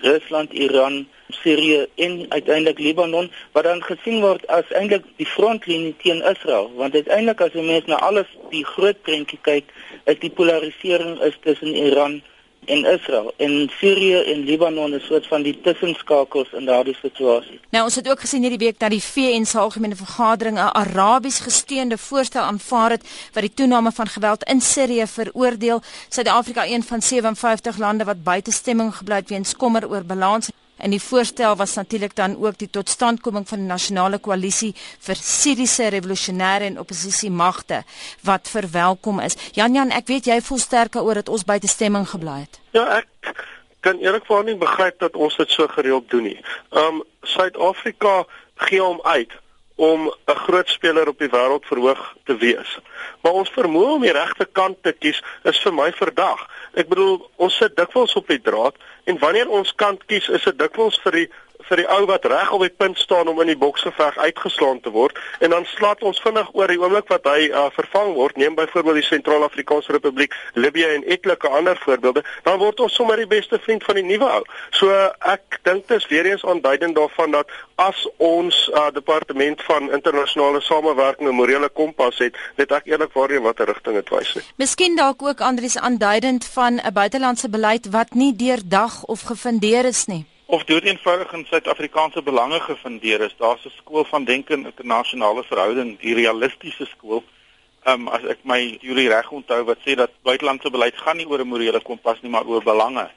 Rusland, 0.00 0.52
Iran, 0.52 1.08
Sirië 1.28 1.86
en 1.94 2.26
uiteindelik 2.28 2.78
Libanon 2.78 3.30
wat 3.52 3.64
dan 3.64 3.82
gesien 3.82 4.20
word 4.20 4.46
as 4.46 4.70
eintlik 4.70 5.04
die 5.16 5.26
frontlinie 5.26 5.94
teen 5.96 6.22
Israel 6.22 6.70
want 6.74 6.94
uiteindelik 6.94 7.40
as 7.40 7.52
jy 7.52 7.62
mens 7.62 7.86
na 7.86 7.94
alles 7.94 8.26
die 8.50 8.64
groot 8.64 9.02
prentjie 9.02 9.38
kyk, 9.42 9.64
is 10.04 10.18
die 10.18 10.30
polarisering 10.30 11.20
is 11.20 11.36
tussen 11.40 11.74
Iran 11.74 12.12
en 12.12 12.33
Israel 12.66 13.32
en 13.36 13.70
Sirië 13.78 14.22
en 14.32 14.44
Libanon 14.44 14.94
is 14.94 15.06
soort 15.06 15.26
van 15.26 15.42
die 15.42 15.60
tussenskakels 15.60 16.52
in 16.52 16.64
daardie 16.64 16.96
situasie. 17.00 17.60
Nou 17.70 17.84
ons 17.84 17.94
het 17.94 18.08
ook 18.10 18.20
gesien 18.20 18.42
hierdie 18.42 18.66
week 18.66 18.78
dat 18.78 18.90
die 18.90 19.02
VN 19.02 19.44
se 19.44 19.58
algemene 19.58 19.96
vergadering 19.96 20.58
'n 20.58 20.72
Arabies 20.82 21.38
gesteunde 21.38 21.98
voorstel 21.98 22.42
aanvaar 22.42 22.90
het 22.90 23.04
wat 23.32 23.42
die 23.42 23.54
toename 23.54 23.92
van 23.92 24.06
geweld 24.06 24.44
in 24.44 24.60
Sirië 24.60 25.06
veroordeel. 25.06 25.82
Suid-Afrika 26.08 26.66
een 26.66 26.82
van 26.82 27.02
57 27.02 27.78
lande 27.78 28.04
wat 28.04 28.22
buite 28.22 28.52
stemming 28.52 28.96
gebly 28.96 29.16
het 29.16 29.28
weens 29.28 29.56
kommer 29.56 29.88
oor 29.88 30.04
balans 30.04 30.48
En 30.76 30.90
die 30.90 31.02
voorstel 31.02 31.56
was 31.56 31.74
natuurlik 31.74 32.16
dan 32.16 32.36
ook 32.42 32.58
die 32.58 32.70
totstandkoming 32.70 33.48
van 33.48 33.58
'n 33.58 33.66
nasionale 33.66 34.18
koalisie 34.18 34.74
vir 35.00 35.16
Syriese 35.16 35.88
revolusionêre 35.88 36.64
en 36.64 36.78
oppositie 36.78 37.30
magte 37.30 37.82
wat 38.22 38.48
verwelkom 38.48 39.20
is. 39.20 39.36
Jan 39.52 39.74
Jan, 39.74 39.90
ek 39.90 40.06
weet 40.06 40.24
jy 40.24 40.40
voel 40.40 40.58
sterker 40.58 41.02
oor 41.02 41.14
dat 41.14 41.28
ons 41.28 41.44
buite 41.44 41.66
stemming 41.66 42.08
gebly 42.08 42.40
het. 42.40 42.60
Ja, 42.70 42.96
ek 42.96 43.06
kan 43.80 43.98
eerlikwaar 43.98 44.44
nie 44.44 44.56
begryp 44.56 44.98
dat 44.98 45.16
ons 45.16 45.36
dit 45.36 45.50
so 45.50 45.66
gereeld 45.68 46.10
doen 46.10 46.22
nie. 46.22 46.40
Um 46.70 47.02
Suid-Afrika 47.22 48.24
gee 48.54 48.80
hom 48.80 49.00
uit 49.02 49.32
om 49.74 50.12
'n 50.26 50.34
groot 50.46 50.68
speler 50.68 51.08
op 51.08 51.18
die 51.18 51.28
wêreld 51.28 51.66
verhoog 51.66 52.14
te 52.24 52.36
wees. 52.36 52.78
Maar 53.20 53.32
ons 53.32 53.50
vermoë 53.50 53.94
om 53.94 54.00
die 54.00 54.12
regte 54.12 54.44
kant 54.52 54.82
te 54.82 54.92
kies 54.92 55.22
is 55.42 55.58
vir 55.58 55.74
my 55.74 55.92
verdag. 55.92 56.46
Ek 56.74 56.88
bedoel, 56.88 57.30
ons 57.36 57.56
sit 57.56 57.76
dikwels 57.76 58.14
op 58.14 58.28
die 58.28 58.40
draad 58.40 58.74
en 59.04 59.18
wanneer 59.18 59.48
ons 59.48 59.74
kant 59.80 60.04
kies, 60.06 60.28
is 60.28 60.44
dit 60.48 60.58
dikwels 60.58 61.00
vir 61.04 61.18
die 61.20 61.26
vir 61.68 61.82
die 61.82 61.88
ou 61.88 62.04
wat 62.10 62.24
reg 62.24 62.50
op 62.52 62.60
die 62.60 62.72
punt 62.82 62.98
staan 62.98 63.28
om 63.28 63.40
in 63.40 63.52
die 63.52 63.58
boksgeveg 63.58 64.18
uitgeslaan 64.18 64.80
te 64.84 64.90
word 64.94 65.18
en 65.40 65.54
dan 65.54 65.66
slaat 65.74 66.02
ons 66.02 66.20
vinnig 66.24 66.50
oor 66.52 66.70
die 66.70 66.80
oomblik 66.80 67.08
wat 67.12 67.26
hy 67.28 67.48
uh, 67.48 67.66
vervang 67.76 68.14
word 68.18 68.36
neem 68.40 68.56
byvoorbeeld 68.58 69.00
die 69.00 69.08
Sentraal-Afrikaanse 69.08 69.92
Republiek 69.96 70.34
Libië 70.54 70.90
en 70.96 71.06
etlike 71.16 71.48
ander 71.48 71.78
voorbeelde 71.84 72.24
dan 72.48 72.58
word 72.62 72.80
ons 72.84 72.94
sommer 72.94 73.20
die 73.20 73.30
beste 73.30 73.58
vriend 73.58 73.84
van 73.84 74.00
die 74.00 74.06
nuwe 74.06 74.28
ou. 74.38 74.42
So 74.78 74.92
ek 75.34 75.60
dink 75.66 75.88
dit 75.88 75.96
is 75.98 76.08
weer 76.10 76.28
eens 76.30 76.44
aanduidend 76.44 76.96
daarvan 76.96 77.34
dat 77.34 77.50
as 77.80 78.04
ons 78.22 78.58
uh, 78.74 78.88
departement 78.94 79.62
van 79.68 79.90
internasionale 79.92 80.60
samewerking 80.60 81.28
'n 81.28 81.34
morele 81.34 81.68
kompas 81.68 82.18
het 82.18 82.36
net 82.56 82.72
ek 82.72 82.86
eerlikwaar 82.86 83.30
in 83.30 83.42
watter 83.42 83.66
rigting 83.66 83.96
dit 83.96 84.10
wys 84.10 84.34
nie. 84.34 84.44
Miskien 84.56 84.96
dalk 84.96 85.22
ook 85.22 85.40
Andries 85.40 85.78
aanduidend 85.78 86.44
van 86.44 86.80
'n 86.80 86.92
buitelandse 86.92 87.48
beleid 87.48 87.90
wat 87.90 88.14
nie 88.14 88.36
deurdag 88.36 89.02
of 89.04 89.20
gefundeer 89.22 89.84
is 89.84 90.06
nie 90.06 90.26
of 90.46 90.64
dood 90.64 90.82
eenvoudig 90.82 91.32
in 91.32 91.46
Suid-Afrikaanse 91.48 92.22
belange 92.22 92.60
gefundeer 92.60 93.20
is. 93.20 93.34
Daar's 93.38 93.64
'n 93.64 93.72
skool 93.76 94.04
van 94.04 94.24
denke 94.24 94.52
in 94.52 94.64
internasionale 94.64 95.44
verhouding, 95.44 95.98
die 96.00 96.14
realistiese 96.14 96.86
skool. 96.86 97.24
Ehm 97.82 98.00
um, 98.00 98.08
as 98.08 98.22
ek 98.24 98.38
my 98.42 98.76
teorie 98.80 99.08
reg 99.08 99.30
onthou 99.30 99.64
wat 99.64 99.78
sê 99.86 99.94
dat 99.94 100.10
buitelandse 100.22 100.70
beleid 100.70 100.96
gaan 100.96 101.16
nie 101.16 101.26
oor 101.26 101.40
'n 101.40 101.48
morele 101.48 101.80
kompas 101.80 102.20
nie, 102.20 102.30
maar 102.30 102.46
oor 102.46 102.62
belange. 102.62 103.10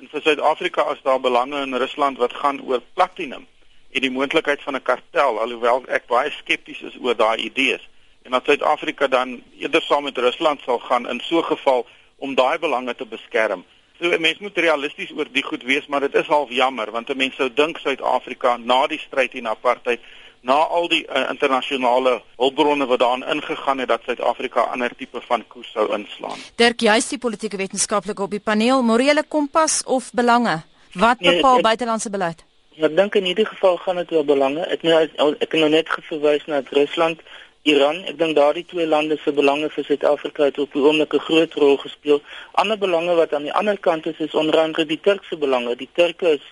En 0.00 0.08
vir 0.08 0.22
Suid-Afrika 0.22 0.82
as 0.82 1.02
daar 1.02 1.20
belange 1.20 1.60
in 1.60 1.74
Rusland 1.74 2.18
wat 2.18 2.32
gaan 2.32 2.60
oor 2.60 2.80
platinum 2.94 3.46
en 3.90 4.00
die 4.00 4.10
moontlikheid 4.10 4.62
van 4.62 4.74
'n 4.74 4.82
kartel, 4.82 5.40
alhoewel 5.40 5.84
ek 5.88 6.06
baie 6.06 6.30
skepties 6.30 6.80
is 6.80 6.96
oor 7.00 7.16
daai 7.16 7.38
idees. 7.38 7.88
En 8.22 8.30
dat 8.30 8.44
Suid-Afrika 8.44 9.06
dan 9.06 9.42
eerder 9.58 9.82
saam 9.82 10.02
met 10.02 10.18
Rusland 10.18 10.60
sal 10.60 10.78
gaan 10.78 11.08
in 11.08 11.20
so 11.20 11.38
'n 11.38 11.44
geval 11.44 11.86
om 12.16 12.34
daai 12.34 12.58
belange 12.58 12.94
te 12.94 13.06
beskerm. 13.06 13.64
So 14.00 14.10
'n 14.10 14.20
mens 14.20 14.38
moet 14.38 14.58
realisties 14.58 15.12
oor 15.16 15.26
die 15.30 15.42
goed 15.42 15.62
wees, 15.62 15.86
maar 15.86 16.00
dit 16.00 16.14
is 16.14 16.26
half 16.26 16.50
jammer 16.50 16.90
want 16.90 17.08
'n 17.08 17.16
mens 17.16 17.36
sou 17.36 17.52
dink 17.54 17.78
Suid-Afrika 17.78 18.56
na 18.56 18.86
die 18.86 18.98
stryd 18.98 19.30
teen 19.30 19.46
apartheid, 19.46 20.00
na 20.40 20.52
al 20.52 20.88
die 20.88 21.06
uh, 21.06 21.28
internasionale 21.30 22.22
hulpbronne 22.36 22.86
wat 22.86 22.98
daarin 22.98 23.24
ingegaan 23.24 23.78
het 23.78 23.88
dat 23.88 24.02
Suid-Afrika 24.04 24.60
ander 24.60 24.90
tipe 24.96 25.20
van 25.20 25.46
koers 25.46 25.70
sou 25.72 25.86
inslaan. 25.94 26.38
Dirk, 26.56 26.80
jy's 26.80 27.08
die 27.08 27.18
politieke 27.18 27.56
wetenskaplike 27.56 28.22
op 28.22 28.30
die 28.30 28.40
paneel, 28.40 28.82
morele 28.82 29.24
kompas 29.28 29.82
of 29.84 30.10
belange? 30.12 30.62
Wat 30.92 31.20
nee, 31.20 31.36
bepaal 31.36 31.52
nee, 31.52 31.62
buitelandse 31.62 32.10
beleid? 32.10 32.44
Ek 32.76 32.96
dink 32.96 33.14
in 33.14 33.24
hierdie 33.24 33.46
geval 33.46 33.76
gaan 33.76 33.96
dit 33.96 34.12
oor 34.12 34.24
belange. 34.24 34.66
Ek 34.66 34.82
nou 34.82 35.00
ek 35.38 35.50
het 35.52 35.60
nou 35.60 35.70
net 35.70 35.88
verwys 36.10 36.44
na 36.50 36.60
Rusland 36.70 37.22
Iran, 37.64 38.02
ek 38.04 38.18
dink 38.20 38.34
daardie 38.36 38.66
twee 38.68 38.84
lande 38.84 39.16
se 39.22 39.32
belange 39.32 39.70
vir 39.72 39.86
Suid-Afrika 39.86 40.48
het 40.50 40.58
op 40.60 40.74
die 40.76 40.82
oomblik 40.84 41.14
'n 41.16 41.26
groot 41.26 41.54
rol 41.60 41.78
gespeel. 41.80 42.18
Ander 42.60 42.76
belange 42.78 43.14
wat 43.16 43.32
aan 43.32 43.46
die 43.48 43.54
ander 43.60 43.78
kant 43.86 44.06
is, 44.06 44.18
is 44.18 44.34
onder 44.34 44.58
andere 44.60 44.84
die 44.84 45.00
Turkse 45.00 45.36
belange. 45.36 45.76
Die 45.76 45.88
Turke 45.92 46.28
is 46.32 46.44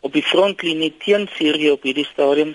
op 0.00 0.12
die 0.12 0.22
frontlinie 0.22 0.94
teen 1.04 1.28
Sirië 1.36 1.70
op 1.70 1.82
hierdie 1.82 2.06
stadium. 2.12 2.54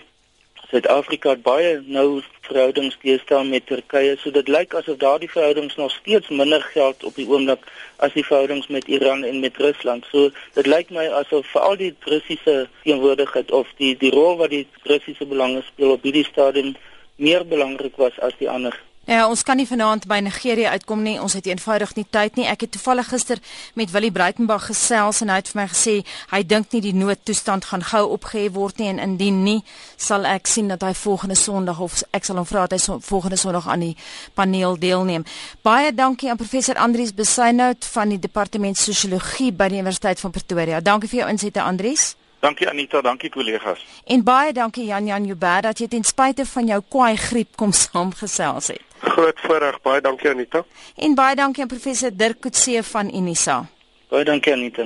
Suid-Afrika 0.70 1.30
het 1.30 1.44
baie 1.44 1.84
nou 1.86 2.24
verhoudings 2.42 2.98
teestaan 3.02 3.50
met 3.50 3.68
Turkye, 3.68 4.18
so 4.18 4.32
dit 4.32 4.48
lyk 4.48 4.74
asof 4.74 4.98
daardie 4.98 5.30
verhoudings 5.30 5.76
nog 5.76 5.92
steeds 5.92 6.30
minder 6.30 6.62
geld 6.62 7.04
op 7.04 7.16
die 7.16 7.28
oomblik 7.30 7.70
as 7.98 8.14
die 8.14 8.26
verhoudings 8.26 8.68
met 8.68 8.88
Iran 8.88 9.24
en 9.24 9.40
met 9.40 9.58
Rusland. 9.58 10.06
So 10.10 10.32
dit 10.54 10.66
lyk 10.66 10.90
my 10.90 11.06
asof 11.22 11.46
veral 11.54 11.78
die 11.78 11.94
Russiese 12.00 12.68
teenwoordigheid 12.84 13.52
of 13.52 13.70
die 13.78 13.94
die 13.98 14.12
rol 14.12 14.38
wat 14.42 14.50
die 14.50 14.68
Russiese 14.84 15.26
belange 15.26 15.62
speel 15.70 15.92
op 15.92 16.02
hierdie 16.02 16.26
stadium 16.26 16.74
meer 17.16 17.48
belangrik 17.48 17.96
was 17.96 18.20
as 18.20 18.34
die 18.40 18.50
ander. 18.50 18.76
Ja, 19.06 19.28
ons 19.30 19.44
kan 19.46 19.60
nie 19.62 19.68
vanaand 19.70 20.08
by 20.10 20.18
Nigerië 20.26 20.72
uitkom 20.74 21.04
nie. 21.06 21.20
Ons 21.22 21.36
het 21.38 21.46
eenvoudig 21.46 21.92
nie 21.94 22.08
tyd 22.10 22.40
nie. 22.40 22.48
Ek 22.50 22.64
het 22.66 22.72
toevallig 22.74 23.12
gister 23.14 23.38
met 23.78 23.92
Willie 23.94 24.10
Breitenberg 24.12 24.66
gesels 24.66 25.22
en 25.22 25.30
hy 25.30 25.36
het 25.44 25.52
vir 25.52 25.60
my 25.60 25.66
gesê 25.70 25.94
hy 26.32 26.40
dink 26.42 26.74
nie 26.74 26.82
die 26.88 26.96
noodtoestand 26.98 27.70
gaan 27.70 27.86
gou 27.86 28.02
opgehef 28.16 28.56
word 28.58 28.82
nie 28.82 28.90
en 28.96 29.04
indien 29.04 29.44
nie, 29.46 29.60
sal 29.96 30.26
ek 30.26 30.50
sien 30.50 30.74
dat 30.74 30.82
hy 30.82 30.96
volgende 30.98 31.38
Sondag 31.38 31.84
of 31.86 32.02
ek 32.18 32.26
sal 32.26 32.42
hom 32.42 32.50
vra 32.50 32.66
dat 32.66 32.80
hy 32.80 32.82
so, 32.82 32.98
volgende 32.98 33.38
Sondag 33.38 33.70
aan 33.70 33.86
die 33.86 33.94
paneel 34.34 34.74
deelneem. 34.82 35.30
Baie 35.62 35.94
dankie 35.94 36.34
aan 36.34 36.42
professor 36.42 36.82
Andrius 36.82 37.14
Besuinout 37.14 37.86
van 37.86 38.10
die 38.10 38.20
departement 38.20 38.82
sosiologie 38.82 39.54
by 39.54 39.70
die 39.70 39.84
Universiteit 39.86 40.18
van 40.20 40.34
Pretoria. 40.34 40.82
Dankie 40.82 41.14
vir 41.14 41.28
jou 41.28 41.34
insette 41.36 41.62
Andrius. 41.62 42.16
Dankie 42.40 42.70
Anita, 42.70 43.02
dankie 43.02 43.30
kollegas. 43.30 43.86
En 44.06 44.24
baie 44.24 44.54
dankie 44.54 44.86
Jan 44.86 45.06
Jan 45.06 45.26
Joubert 45.26 45.64
dat 45.64 45.80
jy 45.80 45.88
ten 45.88 46.04
spyte 46.04 46.46
van 46.46 46.68
jou 46.68 46.82
kwaai 46.88 47.16
griep 47.18 47.56
kom 47.56 47.72
saamgesels 47.72 48.68
het. 48.68 48.82
Groot 49.00 49.40
voorreg, 49.40 49.82
baie 49.82 50.02
dankie 50.02 50.30
Anita. 50.30 50.66
En 50.96 51.16
baie 51.16 51.36
dankie 51.36 51.62
aan 51.62 51.72
professor 51.72 52.12
Dirk 52.14 52.42
Coetzee 52.42 52.84
van 52.84 53.16
Unisa. 53.16 53.66
Baie 54.10 54.24
dankie 54.24 54.54
Anita. 54.54 54.86